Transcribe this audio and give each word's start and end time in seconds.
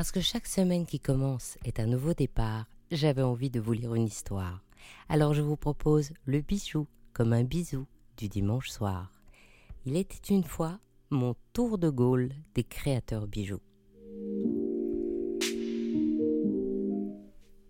Parce 0.00 0.12
que 0.12 0.22
chaque 0.22 0.46
semaine 0.46 0.86
qui 0.86 0.98
commence 0.98 1.58
est 1.62 1.78
un 1.78 1.84
nouveau 1.84 2.14
départ, 2.14 2.64
j'avais 2.90 3.20
envie 3.20 3.50
de 3.50 3.60
vous 3.60 3.74
lire 3.74 3.94
une 3.94 4.06
histoire. 4.06 4.64
Alors 5.10 5.34
je 5.34 5.42
vous 5.42 5.58
propose 5.58 6.12
le 6.24 6.40
bijou 6.40 6.86
comme 7.12 7.34
un 7.34 7.44
bisou 7.44 7.86
du 8.16 8.30
dimanche 8.30 8.70
soir. 8.70 9.12
Il 9.84 9.98
était 9.98 10.32
une 10.32 10.42
fois 10.42 10.80
mon 11.10 11.34
tour 11.52 11.76
de 11.76 11.90
Gaulle 11.90 12.30
des 12.54 12.64
créateurs 12.64 13.26
bijoux. 13.26 13.60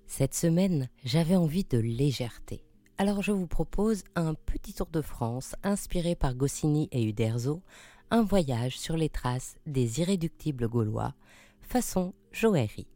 Cette 0.06 0.34
semaine, 0.34 0.88
j'avais 1.04 1.34
envie 1.34 1.64
de 1.64 1.78
légèreté. 1.78 2.62
Alors 2.96 3.22
je 3.22 3.32
vous 3.32 3.48
propose 3.48 4.04
un 4.14 4.34
petit 4.34 4.74
tour 4.74 4.86
de 4.92 5.02
France 5.02 5.56
inspiré 5.64 6.14
par 6.14 6.36
Goscinny 6.36 6.88
et 6.92 7.02
Uderzo, 7.02 7.60
un 8.12 8.22
voyage 8.22 8.78
sur 8.78 8.96
les 8.96 9.08
traces 9.08 9.56
des 9.66 9.98
irréductibles 9.98 10.68
gaulois, 10.68 11.16
façon 11.60 12.14
joaillerie. 12.32 12.88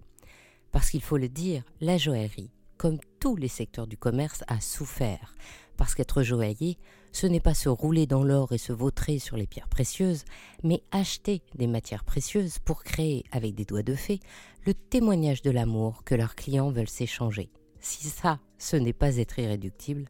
Parce 0.72 0.90
qu'il 0.90 1.02
faut 1.02 1.16
le 1.16 1.28
dire, 1.28 1.62
la 1.80 1.98
joaillerie, 1.98 2.50
comme 2.76 2.98
tous 3.20 3.36
les 3.36 3.48
secteurs 3.48 3.86
du 3.86 3.96
commerce, 3.96 4.42
a 4.48 4.60
souffert. 4.60 5.34
Parce 5.76 5.94
qu'être 5.94 6.22
joaillier, 6.22 6.78
ce 7.12 7.26
n'est 7.26 7.40
pas 7.40 7.54
se 7.54 7.68
rouler 7.68 8.06
dans 8.06 8.24
l'or 8.24 8.52
et 8.52 8.58
se 8.58 8.72
vautrer 8.72 9.18
sur 9.18 9.36
les 9.36 9.46
pierres 9.46 9.68
précieuses, 9.68 10.24
mais 10.62 10.82
acheter 10.90 11.42
des 11.54 11.68
matières 11.68 12.04
précieuses 12.04 12.58
pour 12.58 12.82
créer, 12.82 13.24
avec 13.30 13.54
des 13.54 13.64
doigts 13.64 13.82
de 13.82 13.94
fée, 13.94 14.20
le 14.66 14.74
témoignage 14.74 15.42
de 15.42 15.50
l'amour 15.50 16.02
que 16.04 16.14
leurs 16.14 16.34
clients 16.34 16.70
veulent 16.70 16.88
s'échanger. 16.88 17.50
Si 17.80 18.08
ça, 18.08 18.40
ce 18.58 18.76
n'est 18.76 18.92
pas 18.92 19.16
être 19.18 19.38
irréductible, 19.38 20.08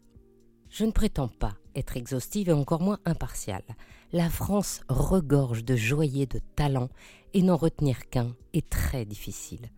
je 0.71 0.85
ne 0.85 0.93
prétends 0.93 1.29
pas 1.29 1.55
être 1.77 1.97
exhaustive 1.97 2.49
et 2.49 2.53
encore 2.53 2.81
moins 2.81 2.99
impartiale. 3.05 3.65
La 4.15 4.31
France 4.31 4.83
regorge 4.89 5.65
de 5.65 5.75
joailliers 5.75 6.27
de 6.27 6.39
talent 6.55 6.89
et 7.33 7.43
n'en 7.43 7.57
retenir 7.57 8.09
qu'un 8.11 8.37
est 8.53 8.71
très 8.71 9.05
difficile. 9.05 9.73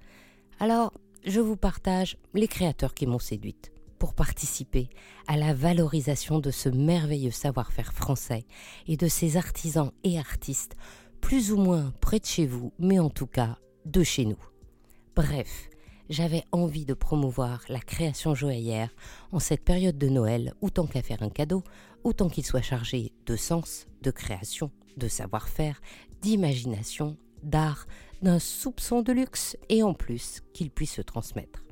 Alors, 0.60 0.92
je 1.24 1.40
vous 1.40 1.56
partage 1.56 2.18
les 2.34 2.46
créateurs 2.46 2.92
qui 2.92 3.06
m'ont 3.06 3.18
séduite 3.18 3.72
pour 3.98 4.12
participer 4.12 4.90
à 5.26 5.38
la 5.38 5.54
valorisation 5.54 6.38
de 6.38 6.50
ce 6.50 6.68
merveilleux 6.68 7.30
savoir-faire 7.30 7.94
français 7.94 8.44
et 8.86 8.98
de 8.98 9.08
ses 9.08 9.38
artisans 9.38 9.90
et 10.04 10.18
artistes, 10.18 10.76
plus 11.22 11.50
ou 11.50 11.56
moins 11.56 11.94
près 12.02 12.18
de 12.18 12.26
chez 12.26 12.44
vous, 12.44 12.74
mais 12.78 12.98
en 12.98 13.08
tout 13.08 13.26
cas 13.26 13.56
de 13.86 14.02
chez 14.02 14.26
nous. 14.26 14.44
Bref, 15.14 15.70
j'avais 16.08 16.44
envie 16.52 16.84
de 16.84 16.94
promouvoir 16.94 17.62
la 17.68 17.80
création 17.80 18.34
joaillière 18.34 18.90
en 19.32 19.38
cette 19.38 19.64
période 19.64 19.98
de 19.98 20.08
Noël 20.08 20.54
où 20.60 20.70
tant 20.70 20.86
qu'à 20.86 21.02
faire 21.02 21.22
un 21.22 21.30
cadeau, 21.30 21.62
autant 22.04 22.28
qu'il 22.28 22.44
soit 22.44 22.62
chargé 22.62 23.12
de 23.26 23.36
sens, 23.36 23.86
de 24.02 24.10
création, 24.10 24.70
de 24.96 25.08
savoir-faire, 25.08 25.80
d'imagination, 26.22 27.16
d'art, 27.42 27.86
d'un 28.22 28.38
soupçon 28.38 29.02
de 29.02 29.12
luxe 29.12 29.56
et 29.68 29.82
en 29.82 29.94
plus 29.94 30.42
qu'il 30.52 30.70
puisse 30.70 30.94
se 30.94 31.02
transmettre. 31.02 31.64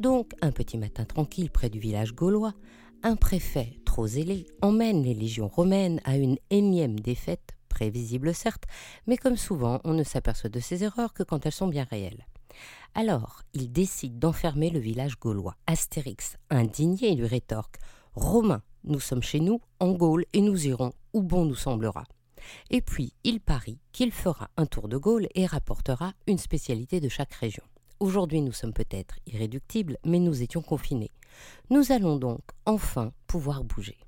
Donc, 0.00 0.32
un 0.40 0.52
petit 0.52 0.78
matin 0.78 1.04
tranquille 1.04 1.50
près 1.50 1.70
du 1.70 1.80
village 1.80 2.14
gaulois, 2.14 2.54
un 3.02 3.16
préfet 3.16 3.78
trop 3.84 4.06
zélé 4.06 4.46
emmène 4.62 5.02
les 5.02 5.14
légions 5.14 5.48
romaines 5.48 6.00
à 6.04 6.16
une 6.16 6.38
énième 6.50 6.98
défaite, 6.98 7.57
prévisible 7.78 8.34
certes, 8.34 8.64
mais 9.06 9.16
comme 9.16 9.36
souvent, 9.36 9.80
on 9.84 9.94
ne 9.94 10.02
s'aperçoit 10.02 10.50
de 10.50 10.58
ses 10.58 10.82
erreurs 10.82 11.14
que 11.14 11.22
quand 11.22 11.46
elles 11.46 11.52
sont 11.52 11.68
bien 11.68 11.86
réelles. 11.88 12.26
Alors, 12.96 13.42
il 13.54 13.70
décide 13.70 14.18
d'enfermer 14.18 14.70
le 14.70 14.80
village 14.80 15.16
gaulois. 15.20 15.54
Astérix, 15.68 16.36
indigné, 16.50 17.14
lui 17.14 17.28
rétorque 17.28 17.76
Romain, 18.14 18.62
nous 18.82 18.98
sommes 18.98 19.22
chez 19.22 19.38
nous, 19.38 19.60
en 19.78 19.92
Gaule, 19.92 20.24
et 20.32 20.40
nous 20.40 20.66
irons 20.66 20.92
où 21.12 21.22
bon 21.22 21.44
nous 21.44 21.54
semblera. 21.54 22.04
Et 22.70 22.80
puis, 22.80 23.12
il 23.22 23.38
parie 23.38 23.78
qu'il 23.92 24.10
fera 24.10 24.50
un 24.56 24.66
tour 24.66 24.88
de 24.88 24.96
Gaule 24.96 25.28
et 25.36 25.46
rapportera 25.46 26.14
une 26.26 26.38
spécialité 26.38 26.98
de 26.98 27.08
chaque 27.08 27.34
région. 27.34 27.62
Aujourd'hui, 28.00 28.40
nous 28.40 28.52
sommes 28.52 28.72
peut-être 28.72 29.20
irréductibles, 29.26 29.98
mais 30.04 30.18
nous 30.18 30.42
étions 30.42 30.62
confinés. 30.62 31.12
Nous 31.70 31.92
allons 31.92 32.16
donc 32.16 32.40
enfin 32.66 33.12
pouvoir 33.28 33.62
bouger. 33.62 33.98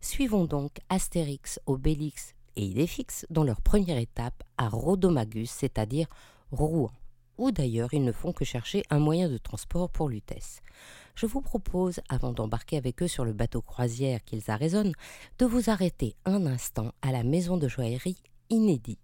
Suivons 0.00 0.44
donc 0.44 0.78
Astérix, 0.88 1.60
Obélix 1.66 2.34
et 2.56 2.64
Idéfix 2.64 3.26
dans 3.30 3.44
leur 3.44 3.60
première 3.60 3.98
étape 3.98 4.42
à 4.58 4.68
Rhodomagus, 4.68 5.50
c'est-à-dire 5.50 6.06
Rouen 6.50 6.90
ou 7.38 7.50
d'ailleurs 7.50 7.92
ils 7.92 8.04
ne 8.04 8.12
font 8.12 8.32
que 8.32 8.44
chercher 8.44 8.82
un 8.90 8.98
moyen 8.98 9.28
de 9.28 9.38
transport 9.38 9.90
pour 9.90 10.08
Lutèce. 10.08 10.60
Je 11.14 11.26
vous 11.26 11.40
propose, 11.40 12.00
avant 12.08 12.32
d'embarquer 12.32 12.76
avec 12.76 13.02
eux 13.02 13.08
sur 13.08 13.24
le 13.24 13.32
bateau 13.32 13.60
croisière 13.60 14.24
qu'ils 14.24 14.50
arraisonnent, 14.50 14.94
de 15.38 15.46
vous 15.46 15.68
arrêter 15.68 16.14
un 16.24 16.46
instant 16.46 16.92
à 17.02 17.12
la 17.12 17.22
maison 17.22 17.56
de 17.56 17.68
joaillerie 17.68 18.22
inédit. 18.48 18.98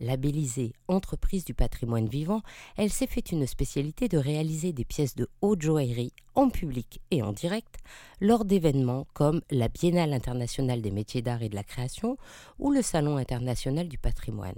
Labellisée 0.00 0.72
Entreprise 0.88 1.44
du 1.44 1.54
patrimoine 1.54 2.08
vivant, 2.08 2.42
elle 2.76 2.90
s'est 2.90 3.06
fait 3.06 3.32
une 3.32 3.46
spécialité 3.46 4.08
de 4.08 4.18
réaliser 4.18 4.72
des 4.72 4.84
pièces 4.84 5.14
de 5.14 5.28
haute 5.40 5.62
joaillerie 5.62 6.12
en 6.34 6.50
public 6.50 7.00
et 7.10 7.22
en 7.22 7.32
direct 7.32 7.76
lors 8.20 8.44
d'événements 8.44 9.06
comme 9.14 9.42
la 9.50 9.68
Biennale 9.68 10.12
internationale 10.12 10.82
des 10.82 10.90
métiers 10.92 11.22
d'art 11.22 11.42
et 11.42 11.48
de 11.48 11.56
la 11.56 11.64
création 11.64 12.16
ou 12.58 12.70
le 12.70 12.82
Salon 12.82 13.16
international 13.16 13.88
du 13.88 13.98
patrimoine 13.98 14.54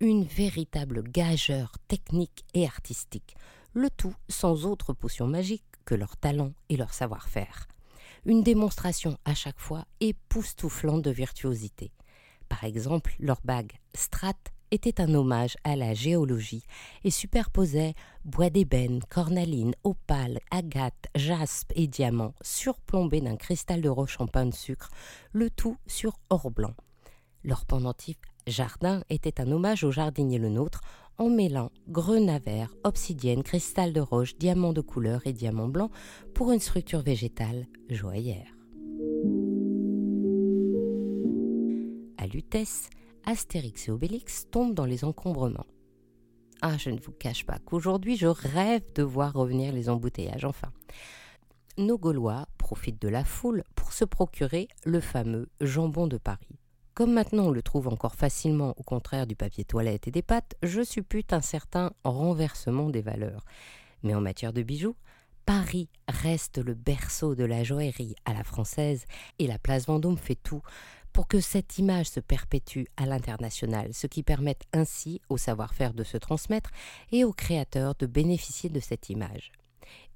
une 0.00 0.24
véritable 0.24 1.02
gageure 1.02 1.72
technique 1.86 2.44
et 2.54 2.66
artistique, 2.66 3.36
le 3.74 3.90
tout 3.90 4.14
sans 4.28 4.64
autre 4.64 4.94
potion 4.94 5.26
magique 5.26 5.64
que 5.84 5.94
leur 5.94 6.16
talent 6.16 6.52
et 6.70 6.76
leur 6.76 6.94
savoir-faire. 6.94 7.68
Une 8.24 8.42
démonstration 8.42 9.18
à 9.24 9.34
chaque 9.34 9.60
fois 9.60 9.84
époustouflante 10.00 11.02
de 11.02 11.10
virtuosité. 11.10 11.92
Par 12.48 12.64
exemple, 12.64 13.14
leur 13.18 13.40
bague 13.44 13.72
Strat 13.94 14.34
était 14.70 15.00
un 15.00 15.14
hommage 15.14 15.56
à 15.64 15.76
la 15.76 15.94
géologie 15.94 16.64
et 17.04 17.10
superposait 17.10 17.94
bois 18.24 18.50
d'ébène, 18.50 19.00
cornaline, 19.08 19.74
opale, 19.84 20.38
agate, 20.50 21.08
jaspe 21.14 21.72
et 21.74 21.86
diamant 21.86 22.34
surplombés 22.42 23.20
d'un 23.20 23.36
cristal 23.36 23.80
de 23.80 23.88
roche 23.88 24.20
en 24.20 24.26
pain 24.26 24.46
de 24.46 24.54
sucre, 24.54 24.90
le 25.32 25.50
tout 25.50 25.76
sur 25.86 26.18
or 26.30 26.50
blanc. 26.50 26.74
Leur 27.42 27.64
pendentif 27.64 28.16
Jardin 28.46 29.02
était 29.10 29.40
un 29.40 29.50
hommage 29.52 29.84
au 29.84 29.90
jardinier 29.90 30.38
le 30.38 30.48
nôtre 30.48 30.80
en 31.18 31.28
mêlant 31.28 31.70
grenat 31.88 32.40
obsidienne, 32.82 33.42
cristal 33.42 33.92
de 33.92 34.00
roche, 34.00 34.36
diamant 34.38 34.72
de 34.72 34.80
couleur 34.80 35.26
et 35.26 35.34
diamant 35.34 35.68
blanc 35.68 35.90
pour 36.34 36.50
une 36.50 36.60
structure 36.60 37.02
végétale 37.02 37.66
joaillère. 37.90 38.48
À 42.16 42.26
Lutèce, 42.26 42.88
Astérix 43.24 43.88
et 43.88 43.90
Obélix 43.90 44.46
tombent 44.50 44.74
dans 44.74 44.84
les 44.84 45.04
encombrements. 45.04 45.66
Ah, 46.62 46.76
je 46.76 46.90
ne 46.90 47.00
vous 47.00 47.12
cache 47.12 47.46
pas 47.46 47.58
qu'aujourd'hui 47.58 48.16
je 48.16 48.26
rêve 48.26 48.82
de 48.94 49.02
voir 49.02 49.32
revenir 49.32 49.72
les 49.72 49.88
embouteillages, 49.88 50.44
enfin. 50.44 50.72
Nos 51.78 51.98
Gaulois 51.98 52.46
profitent 52.58 53.00
de 53.00 53.08
la 53.08 53.24
foule 53.24 53.64
pour 53.74 53.92
se 53.92 54.04
procurer 54.04 54.68
le 54.84 55.00
fameux 55.00 55.48
jambon 55.60 56.06
de 56.06 56.18
Paris. 56.18 56.58
Comme 56.94 57.14
maintenant 57.14 57.46
on 57.46 57.50
le 57.50 57.62
trouve 57.62 57.88
encore 57.88 58.14
facilement 58.14 58.74
au 58.76 58.82
contraire 58.82 59.26
du 59.26 59.36
papier 59.36 59.64
toilette 59.64 60.06
et 60.08 60.10
des 60.10 60.22
pâtes, 60.22 60.54
je 60.62 60.82
suppute 60.82 61.32
un 61.32 61.40
certain 61.40 61.92
renversement 62.04 62.90
des 62.90 63.00
valeurs. 63.00 63.44
Mais 64.02 64.14
en 64.14 64.20
matière 64.20 64.52
de 64.52 64.62
bijoux, 64.62 64.96
Paris 65.46 65.88
reste 66.08 66.58
le 66.58 66.74
berceau 66.74 67.34
de 67.34 67.44
la 67.44 67.64
joaillerie 67.64 68.14
à 68.24 68.34
la 68.34 68.44
française 68.44 69.04
et 69.38 69.46
la 69.46 69.58
place 69.58 69.86
Vendôme 69.86 70.18
fait 70.18 70.36
tout 70.36 70.62
pour 71.12 71.28
que 71.28 71.40
cette 71.40 71.78
image 71.78 72.06
se 72.06 72.20
perpétue 72.20 72.84
à 72.96 73.06
l'international, 73.06 73.92
ce 73.92 74.06
qui 74.06 74.22
permet 74.22 74.56
ainsi 74.72 75.20
au 75.28 75.36
savoir-faire 75.36 75.94
de 75.94 76.04
se 76.04 76.16
transmettre 76.16 76.70
et 77.12 77.24
aux 77.24 77.32
créateurs 77.32 77.94
de 77.96 78.06
bénéficier 78.06 78.70
de 78.70 78.80
cette 78.80 79.10
image. 79.10 79.52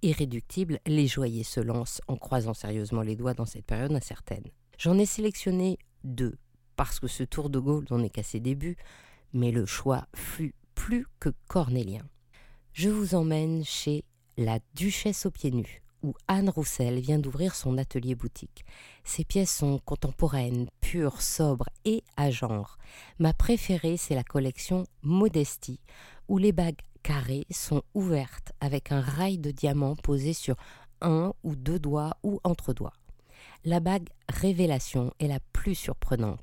Irréductible, 0.02 0.80
les 0.86 1.06
joailliers 1.06 1.44
se 1.44 1.60
lancent 1.60 2.00
en 2.08 2.16
croisant 2.16 2.54
sérieusement 2.54 3.02
les 3.02 3.16
doigts 3.16 3.34
dans 3.34 3.46
cette 3.46 3.66
période 3.66 3.92
incertaine. 3.92 4.44
J'en 4.78 4.98
ai 4.98 5.06
sélectionné 5.06 5.78
deux 6.04 6.36
parce 6.76 7.00
que 7.00 7.06
ce 7.06 7.22
tour 7.22 7.50
de 7.50 7.58
Gaulle 7.58 7.86
n'en 7.90 8.02
est 8.02 8.10
qu'à 8.10 8.22
ses 8.22 8.40
débuts, 8.40 8.76
mais 9.32 9.50
le 9.50 9.66
choix 9.66 10.06
fut 10.14 10.54
plus 10.74 11.06
que 11.20 11.30
cornélien. 11.46 12.02
Je 12.72 12.90
vous 12.90 13.14
emmène 13.14 13.64
chez 13.64 14.04
la 14.36 14.58
Duchesse 14.74 15.26
aux 15.26 15.30
pieds 15.30 15.52
nus, 15.52 15.82
où 16.04 16.14
Anne 16.28 16.50
Roussel 16.50 17.00
vient 17.00 17.18
d'ouvrir 17.18 17.54
son 17.54 17.78
atelier 17.78 18.14
boutique. 18.14 18.66
Ses 19.04 19.24
pièces 19.24 19.56
sont 19.56 19.80
contemporaines, 19.86 20.68
pures, 20.82 21.22
sobres 21.22 21.70
et 21.86 22.04
à 22.18 22.30
genre. 22.30 22.76
Ma 23.18 23.32
préférée, 23.32 23.96
c'est 23.96 24.14
la 24.14 24.22
collection 24.22 24.84
Modestie, 25.02 25.80
où 26.28 26.36
les 26.36 26.52
bagues 26.52 26.82
carrées 27.02 27.46
sont 27.50 27.82
ouvertes 27.94 28.52
avec 28.60 28.92
un 28.92 29.00
rail 29.00 29.38
de 29.38 29.50
diamant 29.50 29.96
posé 29.96 30.34
sur 30.34 30.56
un 31.00 31.32
ou 31.42 31.56
deux 31.56 31.78
doigts 31.78 32.18
ou 32.22 32.38
entre 32.44 32.74
doigts. 32.74 32.92
La 33.64 33.80
bague 33.80 34.10
révélation 34.28 35.10
est 35.20 35.28
la 35.28 35.40
plus 35.54 35.74
surprenante. 35.74 36.40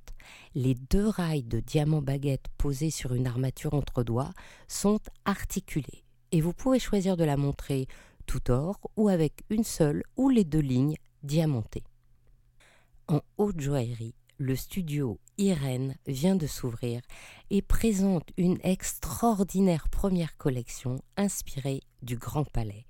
Les 0.56 0.74
deux 0.74 1.08
rails 1.08 1.44
de 1.44 1.60
diamant 1.60 2.02
baguette 2.02 2.46
posés 2.58 2.90
sur 2.90 3.14
une 3.14 3.28
armature 3.28 3.76
entre 3.76 4.04
doigts 4.04 4.32
sont 4.68 5.00
articulés 5.26 6.04
et 6.32 6.42
vous 6.42 6.54
pouvez 6.54 6.80
choisir 6.80 7.18
de 7.18 7.24
la 7.24 7.38
montrer 7.38 7.88
or 8.50 8.80
ou 8.98 9.10
avec 9.10 9.44
une 9.50 9.64
seule 9.64 10.04
ou 10.18 10.30
les 10.30 10.44
deux 10.44 10.60
lignes 10.60 10.98
diamantées. 11.24 11.84
En 13.08 13.22
haute 13.38 13.60
joaillerie, 13.60 14.16
le 14.38 14.56
studio 14.56 15.20
Irène 15.38 15.96
vient 16.08 16.36
de 16.36 16.48
s'ouvrir 16.48 17.02
et 17.50 17.62
présente 17.62 18.30
une 18.38 18.58
extraordinaire 18.64 19.90
première 19.90 20.38
collection 20.38 21.02
inspirée 21.18 21.82
du 22.02 22.18
Grand 22.18 22.46
Palais. 22.46 22.86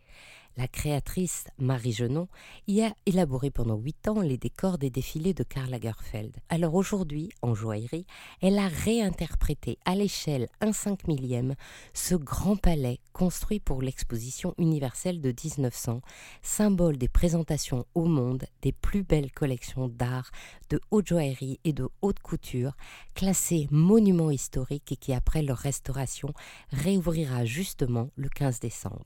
La 0.57 0.67
créatrice 0.67 1.45
Marie 1.59 1.93
Genon 1.93 2.27
y 2.67 2.81
a 2.81 2.93
élaboré 3.05 3.51
pendant 3.51 3.77
huit 3.77 4.09
ans 4.09 4.19
les 4.19 4.37
décors 4.37 4.77
des 4.77 4.89
défilés 4.89 5.33
de 5.33 5.43
Karl 5.43 5.69
Lagerfeld. 5.69 6.35
Alors 6.49 6.75
aujourd'hui, 6.75 7.29
en 7.41 7.53
joaillerie, 7.53 8.05
elle 8.41 8.59
a 8.59 8.67
réinterprété 8.67 9.79
à 9.85 9.95
l'échelle 9.95 10.49
1 10.59 10.73
5 10.73 11.07
millième 11.07 11.55
ce 11.93 12.15
grand 12.15 12.57
palais 12.57 12.99
construit 13.13 13.61
pour 13.61 13.81
l'exposition 13.81 14.53
universelle 14.57 15.21
de 15.21 15.29
1900, 15.29 16.01
symbole 16.41 16.97
des 16.97 17.07
présentations 17.07 17.85
au 17.95 18.03
monde 18.03 18.45
des 18.61 18.73
plus 18.73 19.03
belles 19.03 19.31
collections 19.31 19.87
d'art, 19.87 20.31
de 20.69 20.81
haute 20.91 21.07
joaillerie 21.07 21.61
et 21.63 21.71
de 21.71 21.87
haute 22.01 22.19
couture, 22.19 22.75
classé 23.15 23.69
monument 23.71 24.31
historique 24.31 24.91
et 24.91 24.97
qui 24.97 25.13
après 25.13 25.43
leur 25.43 25.57
restauration 25.57 26.33
réouvrira 26.71 27.45
justement 27.45 28.09
le 28.17 28.27
15 28.27 28.59
décembre 28.59 29.05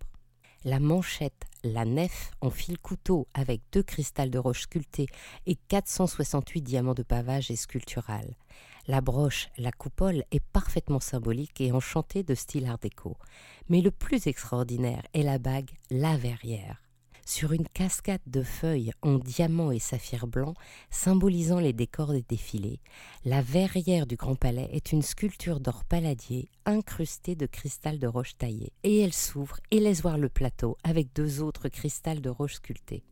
la 0.65 0.79
manchette, 0.79 1.45
la 1.63 1.85
nef 1.85 2.31
en 2.41 2.49
fil 2.49 2.77
couteau 2.79 3.27
avec 3.33 3.61
deux 3.71 3.83
cristals 3.83 4.31
de 4.31 4.39
roche 4.39 4.63
sculptés 4.63 5.05
et 5.45 5.55
468 5.67 6.61
diamants 6.61 6.95
de 6.95 7.03
pavage 7.03 7.51
et 7.51 7.55
sculptural. 7.55 8.35
La 8.87 9.01
broche, 9.01 9.49
la 9.57 9.71
coupole 9.71 10.23
est 10.31 10.43
parfaitement 10.43 10.99
symbolique 10.99 11.61
et 11.61 11.71
enchantée 11.71 12.23
de 12.23 12.35
style 12.35 12.65
art 12.65 12.79
déco. 12.79 13.15
Mais 13.69 13.81
le 13.81 13.91
plus 13.91 14.27
extraordinaire 14.27 15.03
est 15.13 15.23
la 15.23 15.39
bague, 15.39 15.71
la 15.89 16.17
verrière 16.17 16.84
sur 17.25 17.51
une 17.51 17.67
cascade 17.67 18.21
de 18.27 18.43
feuilles 18.43 18.91
en 19.01 19.17
diamants 19.17 19.71
et 19.71 19.79
saphir 19.79 20.27
blanc 20.27 20.53
symbolisant 20.91 21.59
les 21.59 21.73
décors 21.73 22.13
des 22.13 22.21
défilés. 22.21 22.79
La 23.25 23.41
verrière 23.41 24.05
du 24.05 24.15
Grand 24.15 24.35
Palais 24.35 24.69
est 24.71 24.91
une 24.91 25.01
sculpture 25.01 25.59
d'or 25.59 25.83
palladier 25.83 26.49
incrustée 26.65 27.35
de 27.35 27.47
cristal 27.47 27.99
de 27.99 28.07
roche 28.07 28.37
taillée. 28.37 28.71
Et 28.83 28.99
elle 28.99 29.13
s'ouvre 29.13 29.59
et 29.71 29.79
laisse 29.79 30.01
voir 30.01 30.17
le 30.17 30.29
plateau 30.29 30.77
avec 30.83 31.13
deux 31.13 31.41
autres 31.41 31.67
cristals 31.67 32.21
de 32.21 32.29
roche 32.29 32.55
sculptés. 32.55 33.03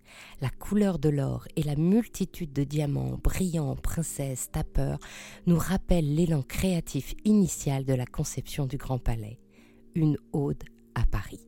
La 0.42 0.50
couleur 0.50 1.00
de 1.00 1.10
l'or 1.10 1.48
et 1.56 1.64
la 1.64 1.76
multitude 1.76 2.54
de 2.54 2.64
diamants 2.64 3.20
brillants, 3.24 3.76
princesses, 3.76 4.52
tapeurs 4.52 5.00
nous 5.48 5.58
rappellent 5.58 6.14
l'élan 6.14 6.44
créatif 6.44 7.16
initial 7.26 7.84
de 7.84 7.94
la 7.94 8.06
conception 8.06 8.68
du 8.68 8.78
Grand 8.78 9.00
Palais. 9.00 9.40
Une 9.96 10.18
ode 10.32 10.64
à 10.96 11.06
Paris 11.06 11.48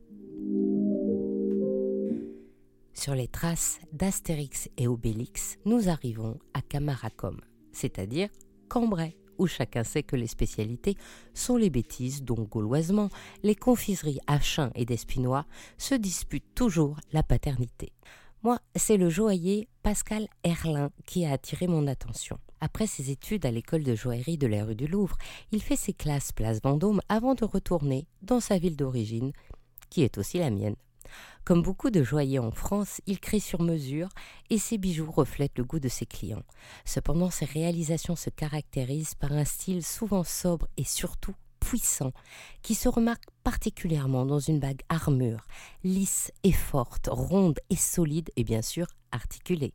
sur 2.96 3.14
les 3.14 3.28
traces 3.28 3.78
d'Astérix 3.92 4.68
et 4.78 4.88
Obélix, 4.88 5.58
nous 5.64 5.88
arrivons 5.88 6.38
à 6.54 6.62
Camaracum, 6.62 7.40
c'est-à-dire 7.72 8.28
Cambrai, 8.68 9.16
où 9.38 9.46
chacun 9.46 9.84
sait 9.84 10.02
que 10.02 10.16
les 10.16 10.26
spécialités 10.26 10.96
sont 11.34 11.56
les 11.56 11.68
bêtises 11.68 12.22
dont 12.22 12.42
gauloisement 12.42 13.10
les 13.42 13.54
confiseries 13.54 14.20
à 14.26 14.40
chien 14.40 14.70
et 14.74 14.86
d'espinois 14.86 15.44
se 15.76 15.94
disputent 15.94 16.54
toujours 16.54 16.98
la 17.12 17.22
paternité. 17.22 17.92
Moi, 18.42 18.58
c'est 18.74 18.96
le 18.96 19.10
joaillier 19.10 19.68
Pascal 19.82 20.26
Herlin 20.42 20.90
qui 21.04 21.26
a 21.26 21.32
attiré 21.32 21.66
mon 21.66 21.86
attention. 21.86 22.38
Après 22.60 22.86
ses 22.86 23.10
études 23.10 23.44
à 23.44 23.50
l'école 23.50 23.82
de 23.82 23.94
joaillerie 23.94 24.38
de 24.38 24.46
la 24.46 24.64
rue 24.64 24.74
du 24.74 24.86
Louvre, 24.86 25.18
il 25.52 25.62
fait 25.62 25.76
ses 25.76 25.92
classes 25.92 26.32
place 26.32 26.60
Vendôme 26.62 27.02
avant 27.08 27.34
de 27.34 27.44
retourner 27.44 28.06
dans 28.22 28.40
sa 28.40 28.56
ville 28.56 28.76
d'origine, 28.76 29.32
qui 29.90 30.02
est 30.02 30.16
aussi 30.16 30.38
la 30.38 30.50
mienne. 30.50 30.76
Comme 31.44 31.62
beaucoup 31.62 31.90
de 31.90 32.02
joailliers 32.02 32.38
en 32.38 32.50
France, 32.50 33.00
il 33.06 33.20
crée 33.20 33.40
sur 33.40 33.62
mesure 33.62 34.08
et 34.50 34.58
ses 34.58 34.78
bijoux 34.78 35.10
reflètent 35.10 35.58
le 35.58 35.64
goût 35.64 35.80
de 35.80 35.88
ses 35.88 36.06
clients. 36.06 36.42
Cependant, 36.84 37.30
ses 37.30 37.44
réalisations 37.44 38.16
se 38.16 38.30
caractérisent 38.30 39.14
par 39.14 39.32
un 39.32 39.44
style 39.44 39.84
souvent 39.84 40.24
sobre 40.24 40.66
et 40.76 40.84
surtout 40.84 41.34
puissant, 41.60 42.12
qui 42.62 42.74
se 42.74 42.88
remarque 42.88 43.24
particulièrement 43.42 44.24
dans 44.24 44.38
une 44.38 44.60
bague 44.60 44.82
armure, 44.88 45.46
lisse 45.82 46.32
et 46.44 46.52
forte, 46.52 47.08
ronde 47.10 47.58
et 47.70 47.76
solide 47.76 48.30
et 48.36 48.44
bien 48.44 48.62
sûr 48.62 48.86
articulée. 49.10 49.74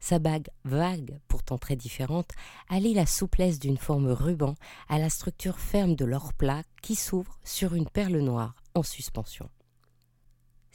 Sa 0.00 0.18
bague 0.18 0.48
vague, 0.64 1.18
pourtant 1.28 1.58
très 1.58 1.76
différente, 1.76 2.30
allie 2.68 2.94
la 2.94 3.06
souplesse 3.06 3.58
d'une 3.58 3.78
forme 3.78 4.08
ruban 4.08 4.54
à 4.88 4.98
la 4.98 5.10
structure 5.10 5.58
ferme 5.58 5.94
de 5.94 6.04
l'or 6.04 6.32
plat 6.32 6.62
qui 6.82 6.94
s'ouvre 6.94 7.38
sur 7.44 7.74
une 7.74 7.88
perle 7.88 8.18
noire 8.18 8.54
en 8.74 8.82
suspension. 8.82 9.50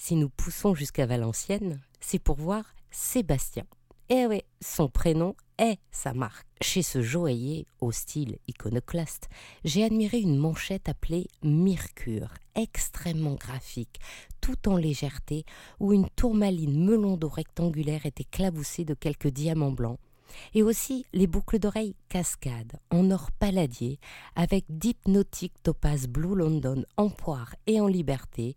Si 0.03 0.15
nous 0.15 0.30
poussons 0.30 0.74
jusqu'à 0.74 1.06
Valenciennes, 1.06 1.80
c'est 2.00 2.18
pour 2.18 2.36
voir 2.38 2.63
Sébastien. 2.89 3.65
Eh 4.09 4.25
oui, 4.25 4.42
son 4.59 4.88
prénom 4.88 5.36
est 5.59 5.77
sa 5.92 6.12
marque. 6.13 6.48
Chez 6.59 6.81
ce 6.81 7.03
joaillier 7.03 7.68
au 7.81 7.92
style 7.92 8.39
iconoclaste, 8.48 9.30
j'ai 9.63 9.83
admiré 9.83 10.18
une 10.18 10.39
manchette 10.39 10.89
appelée 10.89 11.27
Mercure, 11.44 12.33
extrêmement 12.56 13.36
graphique, 13.36 14.00
tout 14.42 14.68
en 14.68 14.75
légèreté, 14.75 15.45
où 15.80 15.94
une 15.94 16.09
tourmaline 16.15 16.83
melon 16.83 17.15
d'eau 17.15 17.30
rectangulaire 17.30 18.07
est 18.07 18.21
éclaboussée 18.21 18.86
de 18.86 18.95
quelques 18.95 19.27
diamants 19.27 19.71
blancs, 19.71 20.00
et 20.56 20.63
aussi 20.63 21.06
les 21.13 21.27
boucles 21.27 21.59
d'oreilles 21.59 21.95
cascades 22.09 22.80
en 22.89 23.12
or 23.12 23.31
palladier 23.33 24.00
avec 24.36 24.65
d'hypnotiques 24.68 25.62
topaz 25.62 26.07
Blue 26.07 26.36
London 26.36 26.86
en 26.98 27.09
poire 27.09 27.56
et 27.68 27.80
en 27.80 27.88
liberté, 27.88 28.56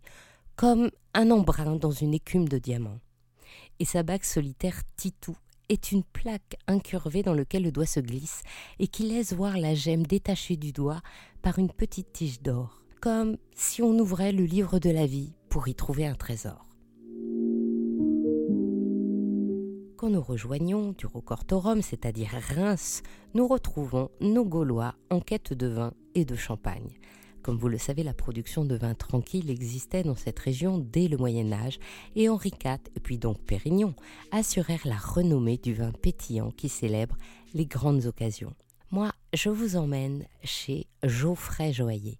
comme 0.55 0.89
un 1.13 1.31
embrun 1.31 1.75
dans 1.75 1.91
une 1.91 2.13
écume 2.13 2.47
de 2.47 2.57
diamants. 2.57 2.99
Et 3.79 3.85
sa 3.85 4.03
bague 4.03 4.23
solitaire 4.23 4.81
Titou 4.95 5.35
est 5.69 5.91
une 5.91 6.03
plaque 6.03 6.57
incurvée 6.67 7.23
dans 7.23 7.33
laquelle 7.33 7.63
le 7.63 7.71
doigt 7.71 7.85
se 7.85 7.99
glisse 7.99 8.41
et 8.79 8.87
qui 8.87 9.03
laisse 9.03 9.33
voir 9.33 9.57
la 9.57 9.73
gemme 9.73 10.05
détachée 10.05 10.57
du 10.57 10.71
doigt 10.71 11.01
par 11.41 11.59
une 11.59 11.71
petite 11.71 12.13
tige 12.13 12.41
d'or, 12.41 12.81
comme 13.01 13.37
si 13.55 13.81
on 13.81 13.97
ouvrait 13.99 14.31
le 14.31 14.45
livre 14.45 14.79
de 14.79 14.89
la 14.89 15.05
vie 15.05 15.33
pour 15.49 15.67
y 15.67 15.75
trouver 15.75 16.05
un 16.05 16.15
trésor. 16.15 16.65
Quand 19.97 20.09
nous 20.09 20.21
rejoignons 20.21 20.91
du 20.91 21.05
Rocortorum, 21.05 21.81
c'est-à-dire 21.81 22.31
Reims, 22.55 23.01
nous 23.33 23.47
retrouvons 23.47 24.09
nos 24.19 24.45
Gaulois 24.45 24.95
en 25.09 25.19
quête 25.19 25.53
de 25.53 25.67
vin 25.67 25.93
et 26.13 26.25
de 26.25 26.35
champagne. 26.35 26.99
Comme 27.45 27.59
vous 27.59 27.69
le 27.69 27.77
savez, 27.77 28.01
la 28.01 28.15
production 28.15 28.65
de 28.65 28.75
vin 28.75 28.95
tranquille 28.95 29.51
existait 29.51 30.01
dans 30.01 30.15
cette 30.15 30.39
région 30.39 30.79
dès 30.79 31.07
le 31.07 31.15
Moyen 31.15 31.53
Âge 31.53 31.77
et 32.15 32.27
Henri 32.27 32.49
IV, 32.49 32.79
puis 33.03 33.19
donc 33.19 33.37
Pérignon, 33.37 33.93
assurèrent 34.31 34.87
la 34.87 34.97
renommée 34.97 35.57
du 35.57 35.75
vin 35.75 35.91
pétillant 35.91 36.49
qui 36.49 36.69
célèbre 36.69 37.15
les 37.53 37.67
grandes 37.67 38.07
occasions. 38.07 38.55
Moi, 38.89 39.11
je 39.31 39.49
vous 39.49 39.75
emmène 39.75 40.25
chez 40.43 40.87
Geoffrey 41.03 41.71
Joaillier. 41.71 42.17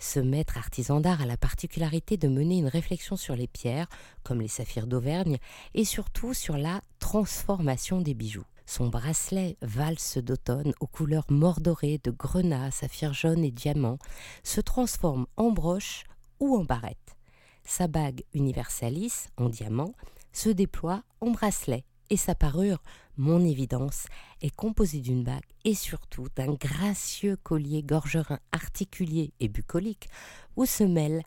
Ce 0.00 0.18
maître 0.18 0.58
artisan 0.58 0.98
d'art 0.98 1.22
a 1.22 1.26
la 1.26 1.36
particularité 1.36 2.16
de 2.16 2.26
mener 2.26 2.58
une 2.58 2.66
réflexion 2.66 3.16
sur 3.16 3.36
les 3.36 3.46
pierres, 3.46 3.86
comme 4.24 4.40
les 4.40 4.48
saphirs 4.48 4.88
d'Auvergne, 4.88 5.38
et 5.74 5.84
surtout 5.84 6.34
sur 6.34 6.58
la 6.58 6.80
transformation 6.98 8.00
des 8.00 8.14
bijoux. 8.14 8.46
Son 8.66 8.88
bracelet 8.88 9.56
valse 9.60 10.18
d'automne 10.18 10.72
aux 10.80 10.86
couleurs 10.86 11.26
mordorées 11.28 12.00
de 12.02 12.10
grenat, 12.10 12.70
saphir 12.70 13.12
jaune 13.12 13.44
et 13.44 13.50
diamant 13.50 13.98
se 14.42 14.60
transforme 14.60 15.26
en 15.36 15.50
broche 15.50 16.04
ou 16.40 16.56
en 16.56 16.64
barrette. 16.64 17.16
Sa 17.64 17.86
bague 17.86 18.24
universalis 18.32 19.28
en 19.36 19.48
diamant 19.48 19.94
se 20.32 20.48
déploie 20.48 21.02
en 21.20 21.30
bracelet 21.30 21.84
et 22.10 22.16
sa 22.16 22.34
parure, 22.34 22.82
mon 23.16 23.44
évidence, 23.44 24.06
est 24.42 24.54
composée 24.54 25.00
d'une 25.00 25.24
bague 25.24 25.44
et 25.64 25.74
surtout 25.74 26.26
d'un 26.36 26.52
gracieux 26.52 27.36
collier 27.36 27.82
gorgerin 27.82 28.38
articulé 28.52 29.32
et 29.40 29.48
bucolique 29.48 30.08
où 30.56 30.66
se 30.66 30.84
mêlent 30.84 31.22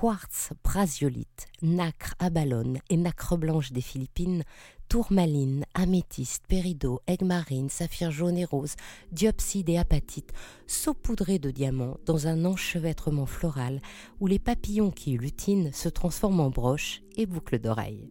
quartz 0.00 0.50
brasiolite, 0.62 1.48
nacre 1.60 2.14
abalone 2.20 2.78
et 2.88 2.96
nacre 2.96 3.36
blanche 3.36 3.72
des 3.72 3.80
Philippines, 3.80 4.44
tourmaline, 4.88 5.64
améthyste, 5.74 6.44
péridot, 6.46 7.00
aigue 7.08 7.24
marine, 7.24 7.68
saphir 7.68 8.12
jaune 8.12 8.38
et 8.38 8.44
rose, 8.44 8.76
diopside 9.10 9.68
et 9.70 9.76
apatite, 9.76 10.32
saupoudrés 10.68 11.40
de 11.40 11.50
diamants 11.50 11.98
dans 12.06 12.28
un 12.28 12.44
enchevêtrement 12.44 13.26
floral 13.26 13.80
où 14.20 14.28
les 14.28 14.38
papillons 14.38 14.92
qui 14.92 15.18
lutinent 15.18 15.72
se 15.72 15.88
transforment 15.88 16.42
en 16.42 16.50
broches 16.50 17.02
et 17.16 17.26
boucles 17.26 17.58
d'oreilles. 17.58 18.08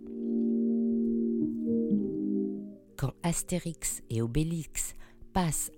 Quand 2.98 3.13
Astérix 3.24 4.01
et 4.10 4.22
Obélix 4.22 4.94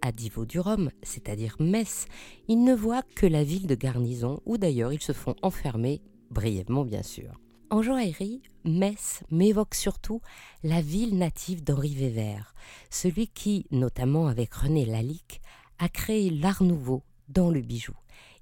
à 0.02 0.14
Divo 0.14 0.46
du 0.46 0.62
Rhum, 0.62 0.90
c'est-à-dire 1.04 1.58
Metz, 1.60 2.06
ils 2.48 2.64
ne 2.64 2.74
voient 2.74 3.04
que 3.16 3.26
la 3.26 3.44
ville 3.44 3.68
de 3.68 3.76
garnison, 3.76 4.40
où 4.46 4.58
d'ailleurs 4.58 4.94
ils 4.94 5.02
se 5.02 5.12
font 5.12 5.36
enfermer, 5.42 6.02
brièvement 6.32 6.86
bien 6.86 7.04
sûr. 7.04 7.34
En 7.70 7.82
joaillerie, 7.82 8.42
Metz 8.64 9.22
m'évoque 9.32 9.76
surtout 9.76 10.22
la 10.64 10.82
ville 10.82 11.18
native 11.18 11.62
d'Henri 11.62 11.94
Weber, 11.94 12.56
celui 12.90 13.28
qui, 13.28 13.66
notamment 13.72 14.28
avec 14.28 14.54
René 14.54 14.86
Lalique, 14.86 15.42
a 15.78 15.90
créé 15.90 16.30
l'art 16.30 16.64
nouveau 16.64 17.04
dans 17.28 17.52
le 17.52 17.60
bijou. 17.60 17.94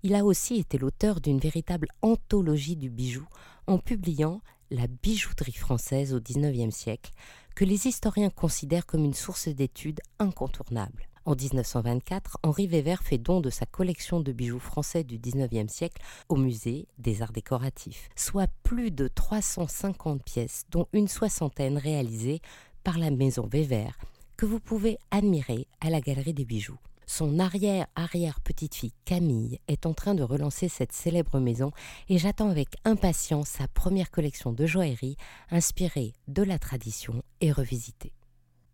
Il 0.04 0.14
a 0.14 0.24
aussi 0.24 0.58
été 0.58 0.78
l'auteur 0.78 1.20
d'une 1.20 1.40
véritable 1.40 1.88
anthologie 2.04 2.76
du 2.76 2.92
bijou 2.92 3.26
en 3.66 3.80
publiant 3.80 4.42
La 4.70 4.86
bijouterie 4.86 5.52
française 5.54 6.14
au 6.14 6.20
XIXe 6.20 6.76
siècle, 6.76 7.12
que 7.58 7.66
les 7.66 7.88
historiens 7.88 8.30
considèrent 8.30 8.86
comme 8.86 9.04
une 9.04 9.16
source 9.16 9.48
d'études 9.48 10.02
incontournable. 10.20 11.08
En 11.26 11.34
1924, 11.34 12.38
Henri 12.44 12.68
Weber 12.68 13.02
fait 13.02 13.18
don 13.18 13.42
de 13.42 13.50
sa 13.50 13.66
collection 13.66 14.20
de 14.20 14.32
bijoux 14.32 14.60
français 14.60 15.04
du 15.04 15.18
19e 15.18 15.68
siècle 15.68 16.00
au 16.30 16.36
musée 16.36 16.88
des 17.00 17.24
arts 17.24 17.32
décoratifs, 17.32 18.10
soit 18.16 18.48
plus 18.62 18.92
de 18.92 19.08
350 19.08 20.24
pièces, 20.24 20.66
dont 20.70 20.86
une 20.94 21.08
soixantaine 21.08 21.80
réalisées 21.80 22.42
par 22.84 23.00
la 23.00 23.10
maison 23.10 23.50
Weber, 23.52 23.98
que 24.38 24.46
vous 24.46 24.60
pouvez 24.60 25.00
admirer 25.10 25.66
à 25.82 25.90
la 25.90 26.00
Galerie 26.00 26.36
des 26.36 26.46
bijoux. 26.46 26.78
Son 27.10 27.40
arrière-arrière-petite-fille 27.40 28.92
Camille 29.06 29.62
est 29.70 29.86
en 29.86 29.94
train 29.94 30.14
de 30.14 30.24
relancer 30.24 30.68
cette 30.68 30.92
célèbre 30.92 31.40
maison 31.40 31.72
et 32.10 32.18
j'attends 32.18 32.50
avec 32.50 32.76
impatience 32.84 33.48
sa 33.48 33.70
première 33.70 34.12
collection 34.12 34.52
de 34.52 34.66
joaillerie 34.66 35.16
inspirée 35.50 36.14
de 36.28 36.44
la 36.44 36.60
tradition 36.60 37.24
et 37.40 37.54
revisitée. 37.54 38.12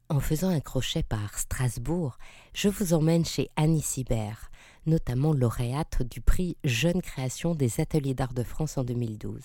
En 0.09 0.19
faisant 0.19 0.49
un 0.49 0.59
crochet 0.59 1.03
par 1.03 1.37
Strasbourg, 1.37 2.17
je 2.55 2.69
vous 2.69 2.95
emmène 2.95 3.23
chez 3.23 3.49
Annie 3.55 3.83
Sibert, 3.83 4.49
notamment 4.87 5.31
lauréate 5.31 6.01
du 6.01 6.19
prix 6.19 6.57
Jeune 6.63 7.03
Création 7.03 7.53
des 7.53 7.79
Ateliers 7.79 8.15
d'Art 8.15 8.33
de 8.33 8.43
France 8.43 8.79
en 8.79 8.83
2012. 8.83 9.41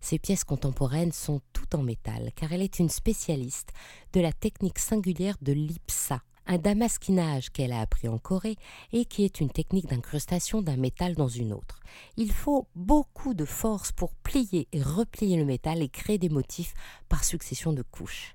Ses 0.00 0.18
pièces 0.18 0.44
contemporaines 0.44 1.12
sont 1.12 1.40
toutes 1.52 1.76
en 1.76 1.84
métal 1.84 2.32
car 2.34 2.52
elle 2.52 2.62
est 2.62 2.80
une 2.80 2.90
spécialiste 2.90 3.70
de 4.12 4.20
la 4.20 4.32
technique 4.32 4.80
singulière 4.80 5.36
de 5.40 5.52
l'IPSA, 5.52 6.20
un 6.46 6.58
damasquinage 6.58 7.50
qu'elle 7.50 7.72
a 7.72 7.80
appris 7.80 8.08
en 8.08 8.18
Corée 8.18 8.56
et 8.92 9.04
qui 9.04 9.24
est 9.24 9.40
une 9.40 9.50
technique 9.50 9.88
d'incrustation 9.88 10.62
d'un 10.62 10.76
métal 10.76 11.14
dans 11.14 11.28
une 11.28 11.52
autre. 11.52 11.80
Il 12.16 12.32
faut 12.32 12.66
beaucoup 12.74 13.34
de 13.34 13.44
force 13.44 13.92
pour 13.92 14.14
plier 14.14 14.68
et 14.72 14.82
replier 14.82 15.36
le 15.36 15.44
métal 15.44 15.82
et 15.82 15.88
créer 15.88 16.18
des 16.18 16.28
motifs 16.28 16.74
par 17.08 17.24
succession 17.24 17.72
de 17.72 17.82
couches. 17.82 18.34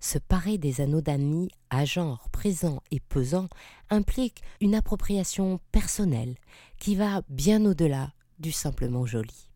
Se 0.00 0.18
parer 0.18 0.58
des 0.58 0.80
anneaux 0.80 1.00
d'amis 1.00 1.50
à 1.70 1.84
genre 1.84 2.28
présent 2.30 2.82
et 2.90 3.00
pesant 3.00 3.48
implique 3.90 4.42
une 4.60 4.74
appropriation 4.74 5.60
personnelle 5.72 6.36
qui 6.78 6.94
va 6.94 7.22
bien 7.28 7.64
au-delà 7.64 8.12
du 8.38 8.52
simplement 8.52 9.06
joli. 9.06 9.47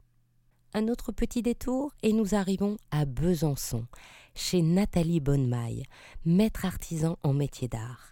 Un 0.74 0.88
autre 0.88 1.12
petit 1.12 1.42
détour 1.42 1.92
et 2.02 2.14
nous 2.14 2.34
arrivons 2.34 2.78
à 2.90 3.04
Besançon, 3.04 3.84
chez 4.34 4.62
Nathalie 4.62 5.20
Bonnemaille, 5.20 5.82
maître 6.24 6.64
artisan 6.64 7.18
en 7.22 7.34
métier 7.34 7.68
d'art. 7.68 8.11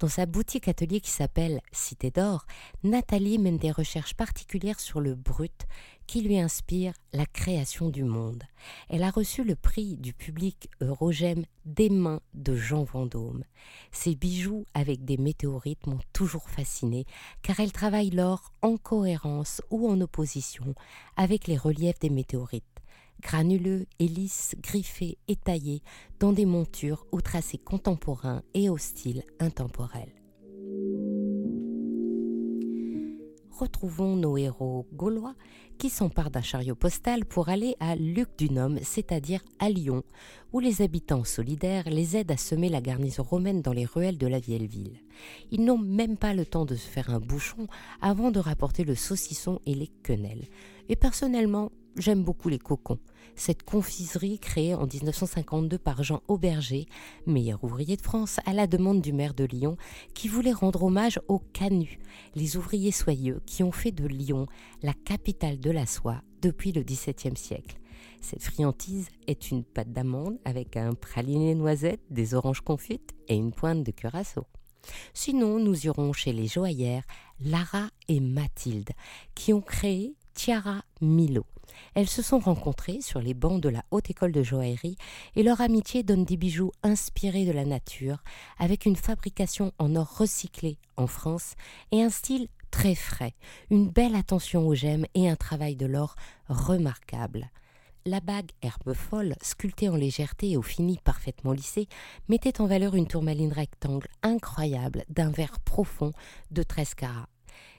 Dans 0.00 0.08
sa 0.08 0.24
boutique 0.24 0.66
atelier 0.66 1.00
qui 1.00 1.10
s'appelle 1.10 1.60
Cité 1.72 2.10
d'Or, 2.10 2.46
Nathalie 2.84 3.38
mène 3.38 3.58
des 3.58 3.70
recherches 3.70 4.14
particulières 4.14 4.80
sur 4.80 4.98
le 4.98 5.14
brut 5.14 5.66
qui 6.06 6.22
lui 6.22 6.40
inspire 6.40 6.94
la 7.12 7.26
création 7.26 7.90
du 7.90 8.02
monde. 8.02 8.42
Elle 8.88 9.02
a 9.02 9.10
reçu 9.10 9.44
le 9.44 9.56
prix 9.56 9.98
du 9.98 10.14
public 10.14 10.70
Eurogem 10.80 11.44
des 11.66 11.90
mains 11.90 12.22
de 12.32 12.56
Jean 12.56 12.84
Vendôme. 12.84 13.44
Ses 13.92 14.14
bijoux 14.14 14.64
avec 14.72 15.04
des 15.04 15.18
météorites 15.18 15.86
m'ont 15.86 16.00
toujours 16.14 16.48
fasciné 16.48 17.04
car 17.42 17.60
elle 17.60 17.70
travaille 17.70 18.10
l'or 18.10 18.52
en 18.62 18.78
cohérence 18.78 19.60
ou 19.68 19.86
en 19.86 20.00
opposition 20.00 20.74
avec 21.18 21.46
les 21.46 21.58
reliefs 21.58 21.98
des 21.98 22.10
météorites 22.10 22.64
granuleux 23.20 23.86
et 23.98 24.08
lisses, 24.08 24.56
griffés 24.60 25.18
et 25.28 25.36
taillés 25.36 25.82
dans 26.18 26.32
des 26.32 26.46
montures 26.46 27.06
aux 27.12 27.20
tracés 27.20 27.58
contemporains 27.58 28.42
et 28.54 28.68
au 28.68 28.78
style 28.78 29.22
intemporel. 29.38 30.08
Retrouvons 33.50 34.16
nos 34.16 34.38
héros 34.38 34.86
gaulois 34.94 35.34
qui 35.76 35.90
s'emparent 35.90 36.30
d'un 36.30 36.40
chariot 36.40 36.74
postal 36.74 37.26
pour 37.26 37.50
aller 37.50 37.76
à 37.78 37.94
Luc 37.94 38.28
du 38.38 38.48
Nôme, 38.50 38.78
c'est-à-dire 38.82 39.42
à 39.58 39.68
Lyon, 39.68 40.02
où 40.52 40.60
les 40.60 40.80
habitants 40.80 41.24
solidaires 41.24 41.88
les 41.88 42.16
aident 42.16 42.30
à 42.30 42.38
semer 42.38 42.70
la 42.70 42.80
garnison 42.80 43.22
romaine 43.22 43.60
dans 43.60 43.74
les 43.74 43.84
ruelles 43.84 44.16
de 44.16 44.26
la 44.26 44.38
vieille 44.38 44.66
ville. 44.66 44.98
Ils 45.50 45.64
n'ont 45.64 45.78
même 45.78 46.16
pas 46.16 46.32
le 46.32 46.46
temps 46.46 46.64
de 46.64 46.74
se 46.74 46.88
faire 46.88 47.10
un 47.10 47.20
bouchon 47.20 47.66
avant 48.00 48.30
de 48.30 48.38
rapporter 48.38 48.84
le 48.84 48.94
saucisson 48.94 49.60
et 49.66 49.74
les 49.74 49.88
quenelles. 50.02 50.48
Et 50.88 50.96
personnellement, 50.96 51.70
J'aime 51.96 52.22
beaucoup 52.22 52.48
les 52.48 52.58
cocons. 52.58 52.98
Cette 53.40 53.62
confiserie 53.62 54.38
créée 54.38 54.74
en 54.74 54.86
1952 54.86 55.78
par 55.78 56.02
Jean 56.02 56.20
Auberger, 56.28 56.84
meilleur 57.24 57.64
ouvrier 57.64 57.96
de 57.96 58.02
France, 58.02 58.38
à 58.44 58.52
la 58.52 58.66
demande 58.66 59.00
du 59.00 59.14
maire 59.14 59.32
de 59.32 59.44
Lyon, 59.44 59.78
qui 60.12 60.28
voulait 60.28 60.52
rendre 60.52 60.82
hommage 60.82 61.18
aux 61.26 61.38
canuts, 61.38 62.00
les 62.34 62.58
ouvriers 62.58 62.92
soyeux 62.92 63.40
qui 63.46 63.62
ont 63.62 63.72
fait 63.72 63.92
de 63.92 64.06
Lyon 64.06 64.46
la 64.82 64.92
capitale 64.92 65.58
de 65.58 65.70
la 65.70 65.86
soie 65.86 66.20
depuis 66.42 66.70
le 66.72 66.82
XVIIe 66.82 67.34
siècle. 67.34 67.78
Cette 68.20 68.42
friandise 68.42 69.08
est 69.26 69.50
une 69.50 69.64
pâte 69.64 69.90
d'amande 69.90 70.38
avec 70.44 70.76
un 70.76 70.92
praliné 70.92 71.54
noisette, 71.54 72.02
des 72.10 72.34
oranges 72.34 72.60
confites 72.60 73.14
et 73.28 73.36
une 73.36 73.52
pointe 73.52 73.84
de 73.84 73.90
curaçao. 73.90 74.44
Sinon, 75.14 75.58
nous 75.58 75.86
irons 75.86 76.12
chez 76.12 76.34
les 76.34 76.46
joaillères 76.46 77.04
Lara 77.40 77.88
et 78.08 78.20
Mathilde, 78.20 78.90
qui 79.34 79.54
ont 79.54 79.62
créé 79.62 80.14
Tiara 80.42 80.86
Milo. 81.02 81.44
Elles 81.94 82.08
se 82.08 82.22
sont 82.22 82.38
rencontrées 82.38 83.02
sur 83.02 83.20
les 83.20 83.34
bancs 83.34 83.60
de 83.60 83.68
la 83.68 83.84
haute 83.90 84.08
école 84.08 84.32
de 84.32 84.42
joaillerie 84.42 84.96
et 85.36 85.42
leur 85.42 85.60
amitié 85.60 86.02
donne 86.02 86.24
des 86.24 86.38
bijoux 86.38 86.72
inspirés 86.82 87.44
de 87.44 87.52
la 87.52 87.66
nature, 87.66 88.22
avec 88.58 88.86
une 88.86 88.96
fabrication 88.96 89.74
en 89.78 89.94
or 89.96 90.16
recyclé 90.16 90.78
en 90.96 91.06
France 91.06 91.56
et 91.92 92.02
un 92.02 92.08
style 92.08 92.48
très 92.70 92.94
frais, 92.94 93.34
une 93.68 93.90
belle 93.90 94.14
attention 94.14 94.66
aux 94.66 94.74
gemmes 94.74 95.04
et 95.14 95.28
un 95.28 95.36
travail 95.36 95.76
de 95.76 95.84
l'or 95.84 96.14
remarquable. 96.48 97.50
La 98.06 98.20
bague 98.20 98.52
herbe 98.62 98.94
folle, 98.94 99.34
sculptée 99.42 99.90
en 99.90 99.96
légèreté 99.96 100.52
et 100.52 100.56
au 100.56 100.62
fini 100.62 100.98
parfaitement 101.04 101.52
lissé, 101.52 101.86
mettait 102.30 102.62
en 102.62 102.66
valeur 102.66 102.94
une 102.94 103.08
tourmaline 103.08 103.52
rectangle 103.52 104.08
incroyable 104.22 105.04
d'un 105.10 105.30
verre 105.30 105.60
profond 105.60 106.12
de 106.50 106.62
13 106.62 106.94
carats. 106.94 107.28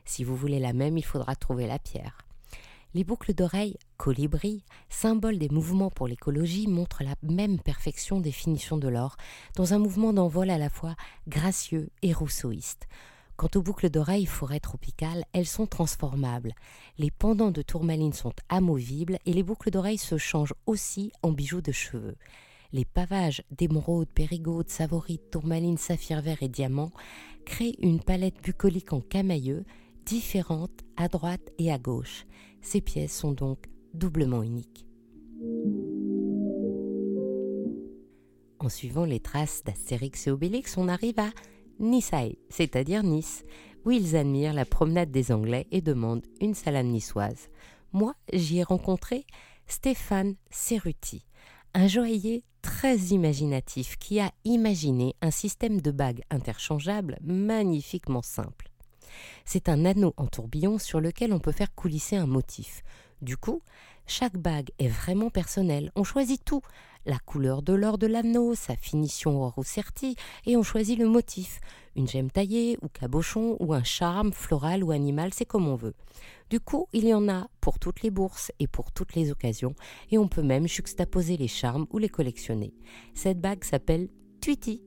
Si 0.06 0.24
vous 0.24 0.36
voulez 0.36 0.60
la 0.60 0.74
même, 0.74 1.00
il 1.00 1.06
faudra 1.06 1.36
trouver 1.36 1.66
la 1.66 1.80
pierre. 1.80 2.20
Les 2.94 3.06
boucles 3.06 3.34
d'oreilles 3.34 3.78
colibri, 3.96 4.66
symbole 4.90 5.38
des 5.38 5.48
mouvements 5.48 5.90
pour 5.90 6.08
l'écologie, 6.08 6.68
montrent 6.68 7.04
la 7.04 7.16
même 7.22 7.58
perfection 7.58 8.20
des 8.20 8.34
finitions 8.34 8.78
de 8.78 8.90
l'or, 8.90 9.16
dans 9.56 9.74
un 9.74 9.80
mouvement 9.80 10.12
d'envol 10.12 10.50
à 10.50 10.58
la 10.58 10.70
fois 10.70 10.96
gracieux 11.28 11.90
et 12.02 12.12
rousseauiste. 12.12 12.88
Quant 13.38 13.50
aux 13.56 13.62
boucles 13.62 13.90
d'oreilles 13.90 14.26
forêt 14.26 14.60
tropicale, 14.60 15.24
elles 15.32 15.48
sont 15.48 15.68
transformables. 15.68 16.54
Les 16.98 17.12
pendants 17.12 17.52
de 17.52 17.62
tourmaline 17.62 18.12
sont 18.12 18.34
amovibles 18.50 19.20
et 19.26 19.32
les 19.32 19.42
boucles 19.42 19.72
d'oreilles 19.72 19.98
se 19.98 20.18
changent 20.18 20.54
aussi 20.66 21.14
en 21.24 21.32
bijoux 21.32 21.62
de 21.62 21.72
cheveux. 21.72 22.18
Les 22.74 22.86
pavages 22.86 23.42
d'émeraude, 23.52 24.10
périgaude, 24.10 24.70
savorite, 24.70 25.32
tourmaline, 25.32 25.78
saphir 25.78 26.22
vert 26.22 26.44
et 26.44 26.50
diamant 26.50 26.92
créent 27.46 27.76
une 27.80 28.02
palette 28.02 28.42
bucolique 28.44 28.94
en 28.94 29.00
camailleux 29.02 29.66
différentes 30.06 30.82
à 30.98 31.08
droite 31.08 31.52
et 31.58 31.72
à 31.72 31.78
gauche. 31.78 32.26
Ces 32.62 32.82
pièces 32.82 33.16
sont 33.16 33.32
donc 33.32 33.66
doublement 33.94 34.44
uniques. 34.44 34.86
En 38.60 38.70
suivant 38.70 39.06
les 39.06 39.20
traces 39.20 39.64
d'Astérix 39.64 40.28
et 40.28 40.32
Obélix, 40.32 40.78
on 40.78 40.88
arrive 40.88 41.20
à 41.20 41.30
Nisae, 41.80 42.38
c'est-à-dire 42.50 43.02
Nice, 43.04 43.44
où 43.86 43.92
ils 43.92 44.16
admirent 44.16 44.54
la 44.54 44.66
promenade 44.66 45.10
des 45.12 45.32
Anglais 45.32 45.68
et 45.72 45.82
demandent 45.82 46.26
une 46.40 46.54
salade 46.54 46.86
niçoise. 46.86 47.50
Moi, 47.92 48.14
j'y 48.32 48.60
ai 48.60 48.64
rencontré 48.64 49.26
Stéphane 49.68 50.36
Cerruti, 50.50 51.26
un 51.74 51.88
joaillier 51.88 52.44
très 52.62 52.98
imaginatif 52.98 53.98
qui 53.98 54.20
a 54.20 54.32
imaginé 54.46 55.16
un 55.22 55.32
système 55.32 55.82
de 55.82 55.92
bagues 55.92 56.22
interchangeables 56.30 57.18
magnifiquement 57.24 58.22
simple. 58.22 58.71
C'est 59.46 59.70
un 59.70 59.86
anneau 59.86 60.14
en 60.18 60.28
tourbillon 60.28 60.78
sur 60.78 61.00
lequel 61.00 61.34
on 61.34 61.40
peut 61.40 61.52
faire 61.52 61.74
coulisser 61.74 62.16
un 62.16 62.28
motif. 62.28 62.84
Du 63.22 63.38
coup, 63.38 63.62
chaque 64.08 64.38
bague 64.38 64.72
est 64.80 64.88
vraiment 64.88 65.30
personnelle. 65.30 65.92
On 65.96 66.04
choisit 66.04 66.44
tout 66.44 66.62
la 67.06 67.18
couleur 67.20 67.62
de 67.62 67.74
l'or 67.74 67.98
de 67.98 68.08
l'anneau, 68.08 68.56
sa 68.56 68.76
finition 68.76 69.44
or 69.44 69.54
ou 69.58 69.64
serti, 69.64 70.16
et 70.46 70.58
on 70.58 70.64
choisit 70.64 70.98
le 70.98 71.08
motif. 71.08 71.60
Une 71.96 72.08
gemme 72.08 72.30
taillée 72.30 72.78
ou 72.82 72.88
cabochon 72.88 73.58
ou 73.60 73.74
un 73.74 73.84
charme 73.84 74.32
floral 74.32 74.84
ou 74.84 74.92
animal, 74.92 75.34
c'est 75.34 75.46
comme 75.46 75.68
on 75.68 75.76
veut. 75.76 75.96
Du 76.50 76.60
coup, 76.60 76.88
il 76.94 77.06
y 77.06 77.14
en 77.14 77.28
a 77.30 77.48
pour 77.60 77.80
toutes 77.80 78.02
les 78.02 78.12
bourses 78.12 78.52
et 78.60 78.68
pour 78.68 78.92
toutes 78.92 79.16
les 79.16 79.32
occasions, 79.32 79.76
et 80.10 80.18
on 80.18 80.28
peut 80.28 80.44
même 80.44 80.68
juxtaposer 80.68 81.38
les 81.38 81.48
charmes 81.48 81.88
ou 81.92 81.98
les 81.98 82.10
collectionner. 82.10 82.74
Cette 83.14 83.40
bague 83.40 83.64
s'appelle 83.64 84.10
Tweety 84.42 84.82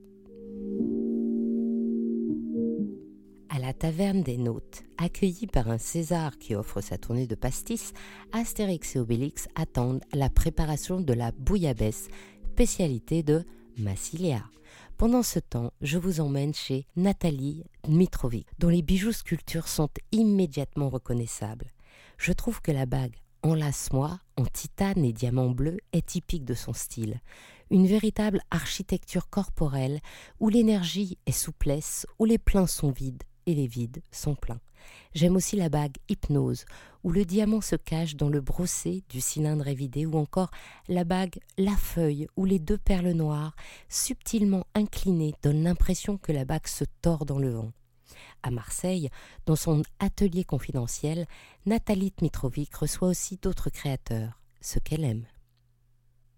la 3.65 3.73
taverne 3.73 4.21
des 4.21 4.37
Nautes, 4.37 4.83
accueillis 4.99 5.47
par 5.47 5.71
un 5.71 5.79
César 5.79 6.37
qui 6.37 6.53
offre 6.53 6.81
sa 6.81 6.99
tournée 6.99 7.25
de 7.25 7.33
pastis, 7.33 7.93
Astérix 8.31 8.95
et 8.95 8.99
Obélix 8.99 9.47
attendent 9.55 10.03
la 10.13 10.29
préparation 10.29 11.01
de 11.01 11.13
la 11.13 11.31
bouillabaisse, 11.31 12.09
spécialité 12.51 13.23
de 13.23 13.43
Massilia. 13.79 14.43
Pendant 14.97 15.23
ce 15.23 15.39
temps, 15.39 15.73
je 15.81 15.97
vous 15.97 16.19
emmène 16.19 16.53
chez 16.53 16.85
Nathalie 16.95 17.63
Dmitrovic, 17.87 18.47
dont 18.59 18.69
les 18.69 18.83
bijoux 18.83 19.13
sculptures 19.13 19.67
sont 19.67 19.89
immédiatement 20.11 20.89
reconnaissables. 20.89 21.71
Je 22.19 22.33
trouve 22.33 22.61
que 22.61 22.71
la 22.71 22.85
bague 22.85 23.15
Enlace-moi 23.41 24.19
en 24.37 24.45
titane 24.45 25.03
et 25.03 25.13
diamant 25.13 25.49
bleu 25.49 25.77
est 25.91 26.05
typique 26.05 26.45
de 26.45 26.53
son 26.53 26.73
style. 26.73 27.19
une 27.71 27.87
véritable 27.87 28.41
architecture 28.51 29.27
corporelle 29.27 30.01
où 30.39 30.49
l'énergie 30.49 31.17
est 31.25 31.31
souplesse, 31.31 32.05
où 32.19 32.25
les 32.25 32.37
pleins 32.37 32.67
sont 32.67 32.91
vides 32.91 33.23
et 33.45 33.53
les 33.53 33.67
vides 33.67 34.01
sont 34.11 34.35
pleins. 34.35 34.59
J'aime 35.13 35.35
aussi 35.35 35.55
la 35.55 35.69
bague 35.69 35.97
hypnose, 36.09 36.65
où 37.03 37.11
le 37.11 37.25
diamant 37.25 37.61
se 37.61 37.75
cache 37.75 38.15
dans 38.15 38.29
le 38.29 38.41
brossé 38.41 39.03
du 39.09 39.21
cylindre 39.21 39.67
évidé, 39.67 40.05
ou 40.05 40.17
encore 40.17 40.51
la 40.87 41.03
bague 41.03 41.39
la 41.57 41.75
feuille, 41.75 42.27
où 42.35 42.45
les 42.45 42.59
deux 42.59 42.77
perles 42.77 43.11
noires, 43.11 43.55
subtilement 43.89 44.65
inclinées, 44.73 45.33
donnent 45.41 45.63
l'impression 45.63 46.17
que 46.17 46.31
la 46.31 46.45
bague 46.45 46.67
se 46.67 46.85
tord 47.01 47.25
dans 47.25 47.39
le 47.39 47.51
vent. 47.51 47.71
À 48.43 48.51
Marseille, 48.51 49.09
dans 49.45 49.55
son 49.55 49.83
atelier 49.99 50.43
confidentiel, 50.43 51.25
Nathalie 51.65 52.13
Dmitrovic 52.17 52.75
reçoit 52.75 53.07
aussi 53.07 53.37
d'autres 53.41 53.69
créateurs, 53.69 54.39
ce 54.61 54.79
qu'elle 54.79 55.03
aime. 55.03 55.25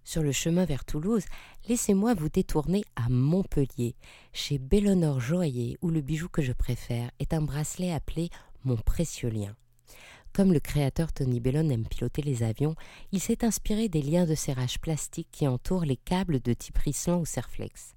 Sur 0.08 0.24
le 0.24 0.32
chemin 0.32 0.64
vers 0.64 0.86
Toulouse, 0.86 1.26
laissez-moi 1.68 2.14
vous 2.14 2.30
détourner 2.30 2.86
à 2.96 3.10
Montpellier, 3.10 3.94
chez 4.32 4.58
Bellonor 4.58 5.20
Joaillier, 5.20 5.78
où 5.82 5.90
le 5.90 6.00
bijou 6.00 6.30
que 6.30 6.42
je 6.42 6.54
préfère 6.54 7.12
est 7.20 7.34
un 7.34 7.42
bracelet 7.42 7.92
appelé 7.92 8.30
Mon 8.64 8.78
précieux 8.78 9.28
lien. 9.28 9.54
Comme 10.32 10.54
le 10.54 10.62
créateur 10.62 11.12
Tony 11.12 11.42
Bellon 11.42 11.70
aime 11.70 11.86
piloter 11.86 12.22
les 12.22 12.42
avions, 12.42 12.76
il 13.12 13.20
s'est 13.20 13.44
inspiré 13.44 13.90
des 13.90 14.02
liens 14.02 14.26
de 14.26 14.34
serrage 14.34 14.80
plastique 14.80 15.28
qui 15.30 15.46
entourent 15.46 15.84
les 15.84 15.98
câbles 15.98 16.40
de 16.40 16.54
type 16.54 16.78
Rislan 16.78 17.20
ou 17.20 17.26
Serflex. 17.26 17.94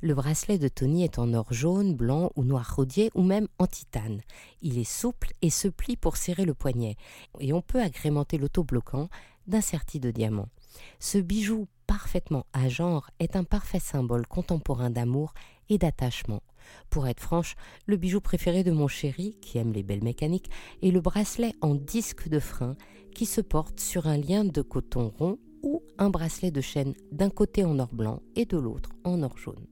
Le 0.00 0.16
bracelet 0.16 0.58
de 0.58 0.66
Tony 0.66 1.04
est 1.04 1.20
en 1.20 1.32
or 1.32 1.52
jaune, 1.52 1.94
blanc 1.94 2.32
ou 2.34 2.42
noir 2.42 2.74
rodier 2.74 3.12
ou 3.14 3.22
même 3.22 3.46
en 3.60 3.68
titane. 3.68 4.20
Il 4.62 4.78
est 4.78 4.92
souple 4.92 5.32
et 5.42 5.50
se 5.50 5.68
plie 5.68 5.96
pour 5.96 6.16
serrer 6.16 6.44
le 6.44 6.54
poignet. 6.54 6.96
Et 7.38 7.52
on 7.52 7.62
peut 7.62 7.80
agrémenter 7.80 8.36
l'autobloquant 8.36 9.08
d'un 9.46 9.60
serti 9.60 10.00
de 10.00 10.10
diamant. 10.10 10.48
Ce 10.98 11.18
bijou 11.18 11.66
parfaitement 11.86 12.46
à 12.52 12.68
genre 12.68 13.10
est 13.18 13.36
un 13.36 13.44
parfait 13.44 13.78
symbole 13.78 14.26
contemporain 14.26 14.90
d'amour 14.90 15.34
et 15.68 15.78
d'attachement. 15.78 16.42
Pour 16.90 17.06
être 17.06 17.20
franche, 17.20 17.54
le 17.86 17.96
bijou 17.96 18.20
préféré 18.20 18.62
de 18.64 18.70
mon 18.70 18.88
chéri, 18.88 19.36
qui 19.40 19.58
aime 19.58 19.72
les 19.72 19.82
belles 19.82 20.04
mécaniques, 20.04 20.50
est 20.82 20.90
le 20.90 21.00
bracelet 21.00 21.54
en 21.60 21.74
disque 21.74 22.28
de 22.28 22.38
frein 22.38 22.76
qui 23.14 23.26
se 23.26 23.40
porte 23.40 23.80
sur 23.80 24.06
un 24.06 24.16
lien 24.16 24.44
de 24.44 24.62
coton 24.62 25.12
rond 25.18 25.38
ou 25.62 25.82
un 25.98 26.10
bracelet 26.10 26.50
de 26.50 26.60
chaîne 26.60 26.94
d'un 27.10 27.30
côté 27.30 27.64
en 27.64 27.78
or 27.78 27.92
blanc 27.92 28.22
et 28.36 28.44
de 28.44 28.56
l'autre 28.56 28.90
en 29.04 29.22
or 29.22 29.36
jaune. 29.36 29.66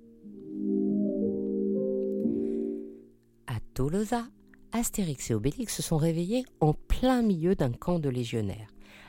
À 3.47 3.59
Tolosa, 3.75 4.25
Astérix 4.73 5.31
et 5.31 5.35
Obélix 5.35 5.75
se 5.75 5.83
sont 5.83 5.97
réveillés 5.97 6.45
en 6.61 6.75
plein 6.75 7.23
milieu 7.23 7.55
d'un 7.55 7.73
camp 7.73 7.99
de 7.99 8.09
légionnaires. 8.09 8.69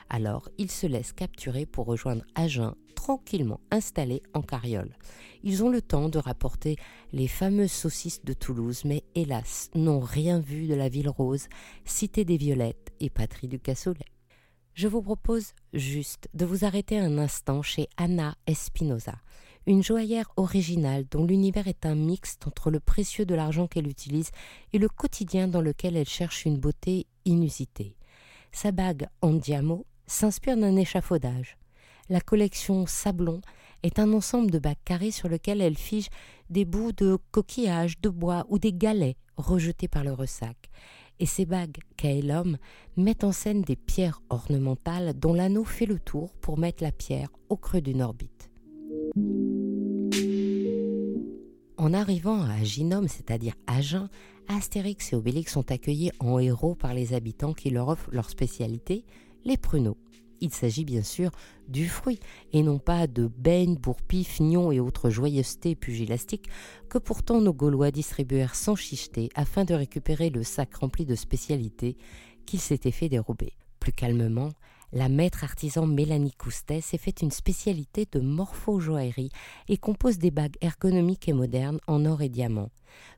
Alors 0.10 0.50
ils 0.58 0.72
se 0.72 0.88
laissent 0.88 1.14
capturer 1.14 1.66
pour 1.66 1.86
rejoindre 1.86 2.24
Agen, 2.36 2.76
tranquillement 2.96 3.60
installé 3.72 4.22
en 4.34 4.42
carriole. 4.42 4.96
Ils 5.44 5.64
ont 5.64 5.70
le 5.70 5.82
temps 5.82 6.10
de 6.10 6.20
rapporter 6.20 6.76
les 7.14 7.28
fameuses 7.28 7.72
saucisses 7.72 8.24
de 8.24 8.34
Toulouse, 8.34 8.84
mais 8.86 9.04
hélas, 9.16 9.72
n'ont 9.74 10.00
rien 10.00 10.40
vu 10.40 10.68
de 10.68 10.76
la 10.76 10.88
ville 10.88 11.10
rose, 11.10 11.48
cité 11.84 12.26
des 12.26 12.38
violettes 12.38 12.92
et 13.00 13.10
patrie 13.10 13.48
du 13.48 13.60
cassoulet. 13.60 14.06
Je 14.74 14.88
vous 14.88 15.02
propose 15.02 15.54
juste 15.74 16.30
de 16.34 16.46
vous 16.46 16.64
arrêter 16.64 16.98
un 16.98 17.18
instant 17.18 17.62
chez 17.62 17.88
Anna 17.98 18.36
Espinosa, 18.48 19.16
une 19.68 19.84
joaillère 19.84 20.32
originale 20.38 21.06
dont 21.10 21.26
l'univers 21.26 21.68
est 21.68 21.86
un 21.86 21.96
mixte 21.96 22.48
entre 22.48 22.72
le 22.72 22.80
précieux 22.80 23.26
de 23.26 23.36
l'argent 23.36 23.68
qu'elle 23.68 23.88
utilise 23.88 24.32
et 24.74 24.78
le 24.78 24.90
quotidien 24.90 25.48
dans 25.48 25.62
lequel 25.62 25.98
elle 25.98 26.08
cherche 26.08 26.46
une 26.46 26.58
beauté 26.58 27.08
inusitée. 27.26 27.96
Sa 28.52 28.72
bague 28.72 29.08
en 29.22 29.34
diamant 29.34 29.86
s'inspire 30.08 30.58
d'un 30.58 30.76
échafaudage. 30.76 31.58
La 32.10 32.20
collection 32.20 32.86
Sablon 32.86 33.42
est 33.84 33.98
un 33.98 34.12
ensemble 34.14 34.52
de 34.52 34.60
bacs 34.60 34.84
carrés 34.84 35.12
sur 35.12 35.30
lequel 35.30 35.62
elle 35.62 35.78
fige 35.78 36.10
des 36.50 36.66
bouts 36.66 36.92
de 36.92 37.18
coquillages, 37.32 38.00
de 38.02 38.10
bois 38.10 38.46
ou 38.50 38.60
des 38.60 38.74
galets 38.74 39.16
rejetés 39.38 39.88
par 39.88 40.04
le 40.04 40.12
ressac. 40.12 40.70
Et 41.20 41.26
ces 41.26 41.46
bagues 41.46 41.78
l'homme 42.04 42.58
mettent 42.98 43.24
en 43.24 43.32
scène 43.32 43.62
des 43.62 43.76
pierres 43.76 44.22
ornementales 44.30 45.14
dont 45.14 45.34
l'anneau 45.34 45.64
fait 45.64 45.86
le 45.86 46.00
tour 46.00 46.34
pour 46.42 46.58
mettre 46.58 46.84
la 46.84 46.92
pierre 46.92 47.30
au 47.50 47.58
creux 47.58 47.82
d'une 47.82 48.02
orbite. 48.02 48.50
En 51.78 51.94
arrivant 51.94 52.42
à 52.42 52.54
Aginum, 52.54 53.08
c'est-à-dire 53.08 53.54
Agen, 53.68 54.10
Astérix 54.48 55.14
et 55.14 55.16
Obélix 55.16 55.54
sont 55.54 55.72
accueillis 55.72 56.12
en 56.20 56.40
héros 56.40 56.76
par 56.76 56.94
les 56.94 57.14
habitants 57.14 57.54
qui 57.54 57.70
leur 57.70 57.88
offrent 57.88 58.10
leur 58.12 58.30
spécialité, 58.30 59.06
les 59.46 59.58
pruneaux. 59.58 59.98
Il 60.42 60.52
s'agit 60.52 60.86
bien 60.86 61.04
sûr 61.04 61.30
du 61.68 61.88
fruit, 61.88 62.20
et 62.52 62.64
non 62.64 62.80
pas 62.80 63.06
de 63.06 63.28
beignes, 63.28 63.76
bourpis, 63.76 64.24
fignons 64.24 64.72
et 64.72 64.80
autres 64.80 65.12
joyeusetés 65.12 65.76
pugilastiques 65.76 66.50
que 66.90 66.98
pourtant 66.98 67.42
nos 67.42 67.54
Gaulois 67.54 67.92
distribuèrent 67.92 68.56
sans 68.56 68.76
chicheter 68.76 69.30
afin 69.36 69.66
de 69.66 69.76
récupérer 69.76 70.32
le 70.32 70.44
sac 70.44 70.74
rempli 70.76 71.06
de 71.06 71.16
spécialités 71.16 71.96
qu'ils 72.48 72.60
s'étaient 72.60 72.92
fait 72.92 73.08
dérober. 73.08 73.54
Plus 73.80 73.94
calmement, 73.94 74.50
la 74.94 75.10
maître 75.10 75.44
artisan 75.44 75.86
Mélanie 75.86 76.34
Coustet 76.34 76.82
s'est 76.82 76.98
fait 76.98 77.22
une 77.22 77.32
spécialité 77.32 78.08
de 78.12 78.20
morpho-joaillerie 78.20 79.32
et 79.70 79.78
compose 79.78 80.18
des 80.18 80.32
bagues 80.32 80.58
ergonomiques 80.62 81.30
et 81.30 81.34
modernes 81.34 81.80
en 81.88 82.06
or 82.06 82.22
et 82.22 82.30
diamant. 82.30 82.70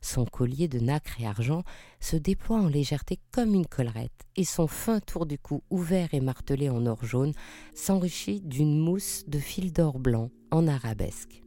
Son 0.01 0.25
collier 0.25 0.67
de 0.67 0.79
nacre 0.79 1.19
et 1.19 1.25
argent 1.25 1.63
se 1.99 2.15
déploie 2.15 2.59
en 2.59 2.67
légèreté 2.67 3.19
comme 3.31 3.55
une 3.55 3.65
collerette 3.65 4.27
et 4.35 4.43
son 4.43 4.67
fin 4.67 4.99
tour 4.99 5.25
du 5.25 5.39
cou 5.39 5.63
ouvert 5.69 6.13
et 6.13 6.21
martelé 6.21 6.69
en 6.69 6.85
or 6.85 7.03
jaune 7.03 7.33
s'enrichit 7.73 8.41
d'une 8.41 8.79
mousse 8.79 9.23
de 9.27 9.39
fil 9.39 9.73
d'or 9.73 9.99
blanc 9.99 10.29
en 10.51 10.67
arabesque. 10.67 11.41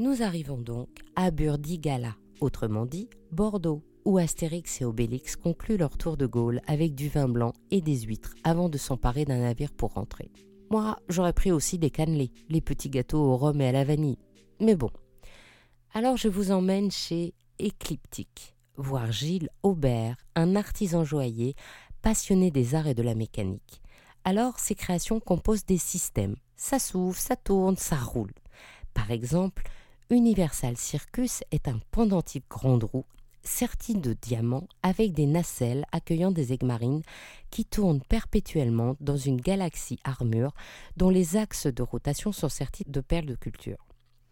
Nous 0.00 0.22
arrivons 0.22 0.58
donc 0.58 0.88
à 1.14 1.30
Burdigala, 1.30 2.16
autrement 2.40 2.84
dit 2.84 3.08
Bordeaux, 3.30 3.82
où 4.04 4.18
Astérix 4.18 4.80
et 4.80 4.84
Obélix 4.84 5.36
concluent 5.36 5.76
leur 5.76 5.96
tour 5.96 6.16
de 6.16 6.26
Gaulle 6.26 6.60
avec 6.66 6.94
du 6.94 7.08
vin 7.08 7.28
blanc 7.28 7.52
et 7.70 7.80
des 7.80 8.00
huîtres 8.00 8.34
avant 8.44 8.68
de 8.68 8.78
s'emparer 8.78 9.24
d'un 9.24 9.38
navire 9.38 9.72
pour 9.72 9.94
rentrer. 9.94 10.30
Moi, 10.70 10.98
j'aurais 11.08 11.32
pris 11.32 11.52
aussi 11.52 11.78
des 11.78 11.90
cannelés, 11.90 12.32
les 12.48 12.60
petits 12.60 12.90
gâteaux 12.90 13.22
au 13.22 13.36
rhum 13.36 13.60
et 13.60 13.68
à 13.68 13.72
la 13.72 13.84
vanille. 13.84 14.18
Mais 14.60 14.76
bon. 14.76 14.90
Alors 15.92 16.16
je 16.16 16.28
vous 16.28 16.50
emmène 16.50 16.90
chez 16.90 17.34
Écliptique, 17.58 18.56
voir 18.76 19.12
Gilles 19.12 19.50
Aubert, 19.62 20.16
un 20.34 20.56
artisan 20.56 21.04
joaillier 21.04 21.54
passionné 22.02 22.50
des 22.50 22.74
arts 22.74 22.88
et 22.88 22.94
de 22.94 23.02
la 23.02 23.14
mécanique. 23.14 23.80
Alors 24.24 24.58
ses 24.58 24.74
créations 24.74 25.20
composent 25.20 25.64
des 25.64 25.78
systèmes. 25.78 26.36
Ça 26.56 26.78
s'ouvre, 26.78 27.18
ça 27.18 27.36
tourne, 27.36 27.76
ça 27.76 27.96
roule. 27.96 28.32
Par 28.92 29.10
exemple, 29.10 29.62
Universal 30.10 30.76
Circus 30.76 31.42
est 31.50 31.68
un 31.68 31.78
pendentif 31.90 32.42
grande 32.48 32.84
roue 32.84 33.06
serti 33.44 33.94
de 33.94 34.14
diamants 34.14 34.66
avec 34.82 35.12
des 35.12 35.26
nacelles 35.26 35.84
accueillant 35.92 36.30
des 36.30 36.52
aigues 36.52 36.64
marines 36.64 37.02
qui 37.50 37.64
tournent 37.64 38.02
perpétuellement 38.02 38.96
dans 39.00 39.16
une 39.16 39.40
galaxie 39.40 40.00
armure 40.04 40.54
dont 40.96 41.10
les 41.10 41.36
axes 41.36 41.66
de 41.66 41.82
rotation 41.82 42.32
sont 42.32 42.48
sertis 42.48 42.84
de 42.86 43.00
perles 43.00 43.26
de 43.26 43.34
culture. 43.34 43.86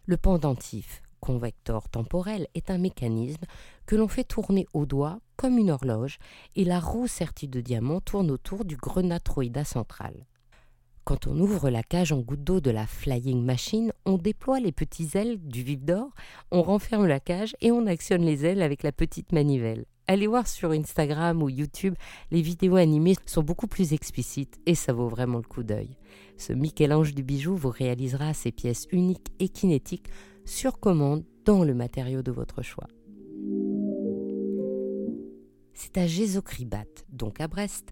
Le 0.05 0.17
pendentif 0.17 1.01
convecteur 1.23 1.87
temporel 1.87 2.47
est 2.53 2.69
un 2.69 2.77
mécanisme 2.77 3.45
que 3.85 3.95
l'on 3.95 4.09
fait 4.09 4.25
tourner 4.25 4.67
au 4.73 4.85
doigt 4.85 5.21
comme 5.37 5.57
une 5.57 5.71
horloge 5.71 6.17
et 6.57 6.65
la 6.65 6.81
roue 6.81 7.07
sertie 7.07 7.47
de 7.47 7.61
diamants 7.61 8.01
tourne 8.01 8.29
autour 8.29 8.65
du 8.65 8.75
grenatroïda 8.75 9.63
central. 9.63 10.25
Quand 11.05 11.27
on 11.27 11.37
ouvre 11.37 11.69
la 11.69 11.83
cage 11.83 12.13
en 12.13 12.21
goutte 12.21 12.45
d'eau 12.45 12.61
de 12.61 12.71
la 12.71 12.87
flying 12.87 13.43
machine, 13.43 13.91
on 14.05 14.17
déploie 14.17 14.61
les 14.61 14.71
petites 14.71 15.15
ailes 15.15 15.37
du 15.37 15.61
vif 15.61 15.83
d'or, 15.83 16.11
on 16.49 16.61
renferme 16.61 17.07
la 17.07 17.19
cage 17.19 17.57
et 17.59 17.73
on 17.73 17.87
actionne 17.87 18.21
les 18.21 18.45
ailes 18.45 18.61
avec 18.61 18.83
la 18.83 18.93
petite 18.93 19.33
manivelle. 19.33 19.83
Allez 20.07 20.27
voir 20.27 20.47
sur 20.47 20.71
Instagram 20.71 21.43
ou 21.43 21.49
YouTube, 21.49 21.95
les 22.31 22.41
vidéos 22.41 22.77
animées 22.77 23.15
sont 23.25 23.43
beaucoup 23.43 23.67
plus 23.67 23.91
explicites 23.91 24.61
et 24.65 24.75
ça 24.75 24.93
vaut 24.93 25.09
vraiment 25.09 25.39
le 25.39 25.43
coup 25.43 25.63
d'œil. 25.63 25.97
Ce 26.37 26.53
Michel-Ange 26.53 27.13
du 27.13 27.23
bijou 27.23 27.55
vous 27.55 27.69
réalisera 27.69 28.33
ces 28.33 28.53
pièces 28.53 28.87
uniques 28.93 29.33
et 29.39 29.49
kinétiques 29.49 30.07
sur 30.45 30.79
commande 30.79 31.25
dans 31.43 31.65
le 31.65 31.73
matériau 31.73 32.21
de 32.21 32.31
votre 32.31 32.61
choix. 32.61 32.87
C'est 35.73 35.97
à 35.97 36.07
Gézocribat, 36.07 36.85
donc 37.09 37.41
à 37.41 37.49
Brest, 37.49 37.91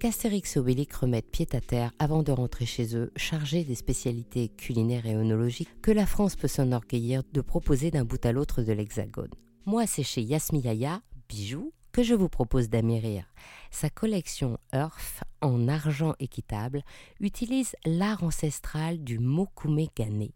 qu'Astérix 0.00 0.56
et 0.56 0.58
Obélix 0.58 0.96
remettent 0.96 1.30
pied 1.30 1.46
à 1.52 1.60
terre 1.60 1.92
avant 1.98 2.22
de 2.22 2.32
rentrer 2.32 2.64
chez 2.64 2.96
eux, 2.96 3.12
chargés 3.16 3.64
des 3.64 3.74
spécialités 3.74 4.48
culinaires 4.48 5.04
et 5.04 5.14
œnologiques 5.14 5.68
que 5.82 5.90
la 5.90 6.06
France 6.06 6.36
peut 6.36 6.48
s'enorgueillir 6.48 7.22
de 7.34 7.42
proposer 7.42 7.90
d'un 7.90 8.06
bout 8.06 8.24
à 8.24 8.32
l'autre 8.32 8.62
de 8.62 8.72
l'Hexagone. 8.72 9.30
Moi, 9.66 9.86
c'est 9.86 10.02
chez 10.02 10.22
Yasmiyaya, 10.22 11.02
bijoux, 11.28 11.74
que 11.92 12.02
je 12.02 12.14
vous 12.14 12.30
propose 12.30 12.70
d'amérir. 12.70 13.24
Sa 13.70 13.90
collection 13.90 14.58
Earth 14.72 15.22
en 15.42 15.68
argent 15.68 16.14
équitable 16.18 16.82
utilise 17.20 17.76
l'art 17.84 18.24
ancestral 18.24 19.04
du 19.04 19.18
mokume 19.18 19.86
gane, 19.94 20.30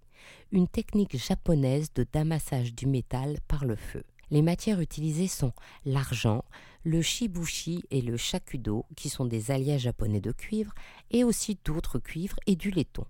une 0.53 0.69
technique 0.69 1.17
japonaise 1.17 1.91
de 1.95 2.05
damassage 2.13 2.75
du 2.75 2.87
métal 2.87 3.39
par 3.49 3.65
le 3.65 3.77
feu. 3.77 4.05
Les 4.31 4.43
matières 4.43 4.81
utilisées 4.81 5.29
sont 5.29 5.53
l'argent, 5.85 6.45
le 6.85 7.03
shibushi 7.03 7.83
et 7.91 8.01
le 8.01 8.17
shakudo, 8.17 8.87
qui 8.97 9.09
sont 9.09 9.25
des 9.25 9.51
alliages 9.51 9.83
japonais 9.83 10.21
de 10.21 10.33
cuivre, 10.33 10.75
et 11.11 11.25
aussi 11.25 11.59
d'autres 11.65 11.99
cuivres 11.99 12.37
et 12.47 12.57
du 12.57 12.71
laiton. 12.71 13.07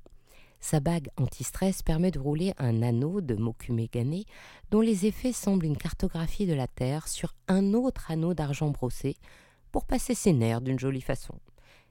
Sa 0.60 0.80
bague 0.80 1.10
anti-stress 1.18 1.82
permet 1.82 2.10
de 2.10 2.18
rouler 2.18 2.54
un 2.56 2.80
anneau 2.80 3.20
de 3.20 3.34
Mokumegane 3.34 4.24
dont 4.70 4.80
les 4.80 5.04
effets 5.04 5.34
semblent 5.34 5.66
une 5.66 5.76
cartographie 5.76 6.46
de 6.46 6.54
la 6.54 6.66
Terre 6.66 7.06
sur 7.06 7.34
un 7.48 7.74
autre 7.74 8.10
anneau 8.10 8.32
d'argent 8.32 8.70
brossé 8.70 9.16
pour 9.72 9.84
passer 9.84 10.14
ses 10.14 10.32
nerfs 10.32 10.62
d'une 10.62 10.78
jolie 10.78 11.02
façon. 11.02 11.34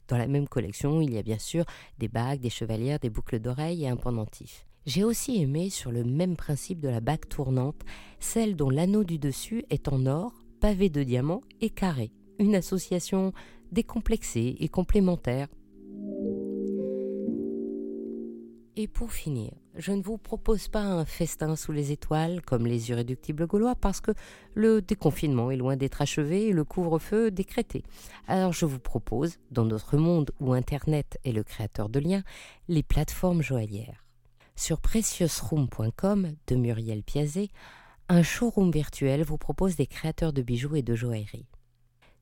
Dans 0.08 0.18
la 0.18 0.26
même 0.26 0.48
collection, 0.48 1.02
il 1.02 1.14
y 1.14 1.20
a 1.20 1.22
bien 1.24 1.38
sûr 1.38 1.66
des 2.00 2.08
bagues, 2.08 2.40
des 2.40 2.50
chevalières, 2.50 2.98
des 2.98 3.12
boucles 3.12 3.40
d'oreilles 3.40 3.84
et 3.84 3.90
un 3.90 3.96
pendentif. 3.96 4.66
J'ai 4.86 5.06
aussi 5.06 5.42
aimé, 5.42 5.70
sur 5.70 5.92
le 5.92 6.04
même 6.04 6.36
principe 6.36 6.82
de 6.82 6.90
la 6.90 7.00
bague 7.00 7.28
tournante, 7.30 7.82
celle 8.20 8.56
dont 8.56 8.70
l'anneau 8.70 9.06
du 9.06 9.18
dessus 9.18 9.64
est 9.70 9.88
en 9.88 10.06
or, 10.06 10.34
pavé 10.60 10.90
de 10.90 11.04
diamants 11.04 11.42
et 11.62 11.70
carré. 11.70 12.12
Une 12.38 12.56
association 12.56 13.32
décomplexée 13.72 14.58
et 14.60 14.68
complémentaire. 14.68 15.48
Et 18.76 18.88
pour 18.88 19.14
finir, 19.14 19.52
je 19.76 19.92
ne 19.92 20.02
vous 20.02 20.18
propose 20.18 20.68
pas 20.68 20.82
un 20.82 21.06
festin 21.06 21.56
sous 21.56 21.72
les 21.72 21.92
étoiles 21.92 22.42
comme 22.42 22.66
les 22.66 22.90
irréductibles 22.90 23.48
gaulois 23.48 23.76
parce 23.76 24.02
que 24.02 24.12
le 24.56 24.82
déconfinement 24.82 25.52
est 25.52 25.58
loin 25.58 25.78
d'être 25.78 26.02
achevé 26.02 26.48
et 26.48 26.54
le 26.54 26.64
couvre-feu 26.64 27.32
décrété. 27.32 27.84
Alors 28.28 28.52
je 28.52 28.66
vous 28.66 28.80
propose, 28.80 29.38
dans 29.52 29.66
notre 29.66 29.96
monde 29.96 30.32
où 30.40 30.54
Internet 30.54 31.20
est 31.24 31.32
le 31.32 31.44
créateur 31.44 31.88
de 31.88 32.00
liens, 32.00 32.24
les 32.68 32.84
plateformes 32.84 33.44
joaillières. 33.44 34.03
Sur 34.56 34.80
preciousroom.com 34.80 36.36
de 36.48 36.56
Muriel 36.56 37.04
Piazet, 37.04 37.50
un 38.08 38.22
showroom 38.22 38.72
virtuel 38.72 39.24
vous 39.24 39.38
propose 39.38 39.76
des 39.76 39.88
créateurs 39.88 40.32
de 40.32 40.42
bijoux 40.42 40.76
et 40.76 40.84
de 40.84 40.96
joaillerie. 40.96 41.48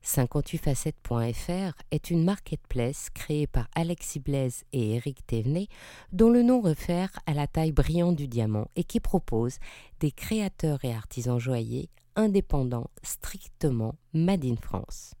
58facettes.fr 0.02 1.74
est 1.90 2.10
une 2.10 2.24
marketplace 2.24 3.10
créée 3.10 3.46
par 3.46 3.68
Alexis 3.74 4.18
Blaise 4.18 4.64
et 4.72 4.96
Eric 4.96 5.24
Thévenet, 5.26 5.68
dont 6.12 6.30
le 6.30 6.42
nom 6.42 6.60
réfère 6.60 7.10
à 7.26 7.34
la 7.34 7.46
taille 7.46 7.72
brillante 7.72 8.16
du 8.16 8.26
diamant 8.26 8.68
et 8.76 8.84
qui 8.84 8.98
propose 8.98 9.58
des 10.00 10.10
créateurs 10.10 10.84
et 10.84 10.94
artisans 10.94 11.38
joailliers 11.38 11.90
indépendants 12.16 12.90
strictement 13.02 13.94
made 14.12 14.44
in 14.44 14.56
France. 14.56 15.14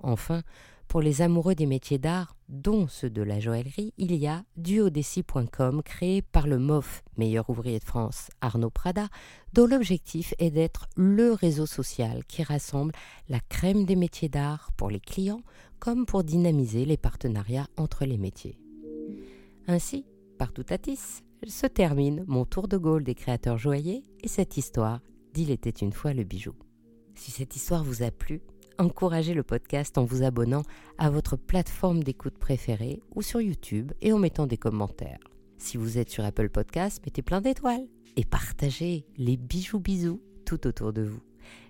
Enfin, 0.00 0.42
pour 0.88 1.00
les 1.00 1.22
amoureux 1.22 1.54
des 1.54 1.66
métiers 1.66 1.98
d'art, 1.98 2.33
dont 2.48 2.88
ceux 2.88 3.10
de 3.10 3.22
la 3.22 3.40
joaillerie, 3.40 3.92
il 3.98 4.14
y 4.14 4.26
a 4.26 4.44
duodessi.com 4.56 5.82
créé 5.82 6.22
par 6.22 6.46
le 6.46 6.58
MOF, 6.58 7.02
meilleur 7.16 7.48
ouvrier 7.50 7.78
de 7.78 7.84
France, 7.84 8.30
Arnaud 8.40 8.70
Prada, 8.70 9.08
dont 9.52 9.66
l'objectif 9.66 10.34
est 10.38 10.50
d'être 10.50 10.86
le 10.96 11.32
réseau 11.32 11.66
social 11.66 12.24
qui 12.26 12.42
rassemble 12.42 12.92
la 13.28 13.40
crème 13.40 13.84
des 13.84 13.96
métiers 13.96 14.28
d'art 14.28 14.70
pour 14.76 14.90
les 14.90 15.00
clients 15.00 15.42
comme 15.78 16.06
pour 16.06 16.24
dynamiser 16.24 16.84
les 16.84 16.96
partenariats 16.96 17.68
entre 17.76 18.04
les 18.04 18.18
métiers. 18.18 18.58
Ainsi, 19.66 20.06
partout 20.38 20.64
à 20.70 20.78
Tis, 20.78 21.22
se 21.46 21.66
termine 21.66 22.24
mon 22.26 22.44
tour 22.44 22.68
de 22.68 22.76
Gaulle 22.76 23.04
des 23.04 23.14
créateurs 23.14 23.58
joailliers 23.58 24.02
et 24.22 24.28
cette 24.28 24.56
histoire 24.56 25.00
d'Il 25.34 25.50
était 25.50 25.70
une 25.70 25.92
fois 25.92 26.14
le 26.14 26.24
bijou. 26.24 26.54
Si 27.14 27.30
cette 27.30 27.56
histoire 27.56 27.84
vous 27.84 28.02
a 28.02 28.10
plu, 28.10 28.42
encouragez 28.78 29.34
le 29.34 29.42
podcast 29.42 29.98
en 29.98 30.04
vous 30.04 30.22
abonnant 30.22 30.62
à 30.98 31.10
votre 31.10 31.36
plateforme 31.36 32.02
d'écoute 32.02 32.38
préférée 32.38 33.00
ou 33.14 33.22
sur 33.22 33.40
YouTube 33.40 33.92
et 34.00 34.12
en 34.12 34.18
mettant 34.18 34.46
des 34.46 34.56
commentaires. 34.56 35.20
Si 35.58 35.76
vous 35.76 35.98
êtes 35.98 36.10
sur 36.10 36.24
Apple 36.24 36.50
Podcast, 36.50 37.00
mettez 37.04 37.22
plein 37.22 37.40
d'étoiles 37.40 37.86
et 38.16 38.24
partagez 38.24 39.06
les 39.16 39.36
bijoux 39.36 39.80
bisous 39.80 40.20
tout 40.44 40.66
autour 40.66 40.92
de 40.92 41.02
vous. 41.02 41.22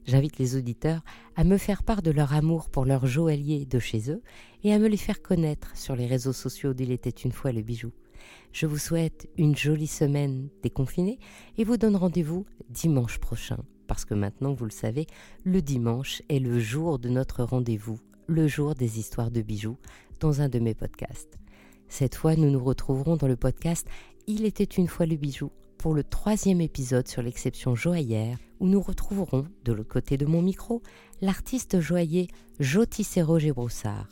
J'invite 0.06 0.38
les 0.38 0.56
auditeurs 0.56 1.02
à 1.36 1.44
me 1.44 1.56
faire 1.56 1.82
part 1.82 2.02
de 2.02 2.10
leur 2.10 2.34
amour 2.34 2.68
pour 2.68 2.84
leurs 2.84 3.06
joailliers 3.06 3.66
de 3.66 3.78
chez 3.78 4.10
eux 4.10 4.22
et 4.62 4.72
à 4.72 4.78
me 4.78 4.88
les 4.88 4.96
faire 4.96 5.22
connaître 5.22 5.76
sur 5.76 5.96
les 5.96 6.06
réseaux 6.06 6.32
sociaux 6.32 6.74
d'Il 6.74 6.92
était 6.92 7.10
une 7.10 7.32
fois 7.32 7.52
le 7.52 7.62
bijou. 7.62 7.92
Je 8.52 8.66
vous 8.66 8.78
souhaite 8.78 9.28
une 9.36 9.56
jolie 9.56 9.86
semaine 9.86 10.48
déconfinée 10.62 11.18
et 11.58 11.64
vous 11.64 11.76
donne 11.76 11.96
rendez-vous 11.96 12.46
dimanche 12.70 13.18
prochain 13.18 13.58
parce 13.86 14.04
que 14.04 14.14
maintenant, 14.14 14.52
vous 14.52 14.64
le 14.64 14.70
savez, 14.70 15.06
le 15.44 15.62
dimanche 15.62 16.22
est 16.28 16.38
le 16.38 16.58
jour 16.58 16.98
de 16.98 17.08
notre 17.08 17.42
rendez-vous, 17.42 17.98
le 18.26 18.46
jour 18.46 18.74
des 18.74 18.98
histoires 18.98 19.30
de 19.30 19.42
bijoux, 19.42 19.76
dans 20.20 20.40
un 20.40 20.48
de 20.48 20.58
mes 20.58 20.74
podcasts. 20.74 21.38
Cette 21.88 22.14
fois, 22.14 22.36
nous 22.36 22.50
nous 22.50 22.62
retrouverons 22.62 23.16
dans 23.16 23.28
le 23.28 23.36
podcast 23.36 23.86
Il 24.26 24.44
était 24.44 24.64
une 24.64 24.88
fois 24.88 25.06
le 25.06 25.16
bijou 25.16 25.50
pour 25.78 25.94
le 25.94 26.02
troisième 26.02 26.62
épisode 26.62 27.06
sur 27.06 27.22
l'exception 27.22 27.74
joaillère, 27.74 28.38
où 28.58 28.66
nous 28.66 28.80
retrouverons, 28.80 29.46
de 29.64 29.72
l'autre 29.72 29.92
côté 29.92 30.16
de 30.16 30.24
mon 30.24 30.40
micro, 30.40 30.82
l'artiste 31.20 31.80
joaillier 31.80 32.28
Jotissé 32.58 33.20
Roger 33.20 33.52
Broussard. 33.52 34.08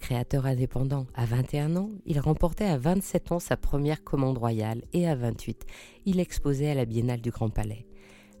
Créateur 0.00 0.46
indépendant 0.46 1.06
à 1.14 1.24
21 1.24 1.76
ans, 1.76 1.90
il 2.06 2.20
remportait 2.20 2.66
à 2.66 2.78
27 2.78 3.32
ans 3.32 3.40
sa 3.40 3.56
première 3.56 4.04
commande 4.04 4.38
royale 4.38 4.82
et 4.92 5.08
à 5.08 5.14
28, 5.14 5.64
il 6.06 6.20
exposait 6.20 6.70
à 6.70 6.74
la 6.74 6.84
Biennale 6.84 7.20
du 7.20 7.30
Grand 7.30 7.50
Palais. 7.50 7.87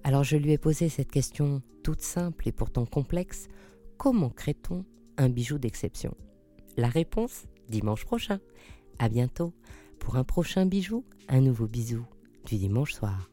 Alors 0.04 0.24
je 0.24 0.36
lui 0.36 0.52
ai 0.52 0.58
posé 0.58 0.88
cette 0.88 1.10
question 1.10 1.62
toute 1.82 2.00
simple 2.00 2.48
et 2.48 2.52
pourtant 2.52 2.86
complexe. 2.86 3.48
Comment 3.96 4.30
crée-t-on 4.30 4.84
un 5.16 5.28
bijou 5.28 5.58
d'exception? 5.58 6.14
La 6.76 6.88
réponse, 6.88 7.46
dimanche 7.68 8.04
prochain. 8.04 8.40
À 8.98 9.08
bientôt 9.08 9.52
pour 9.98 10.16
un 10.16 10.24
prochain 10.24 10.66
bijou, 10.66 11.04
un 11.28 11.40
nouveau 11.40 11.66
bisou 11.66 12.04
du 12.46 12.56
dimanche 12.56 12.94
soir. 12.94 13.30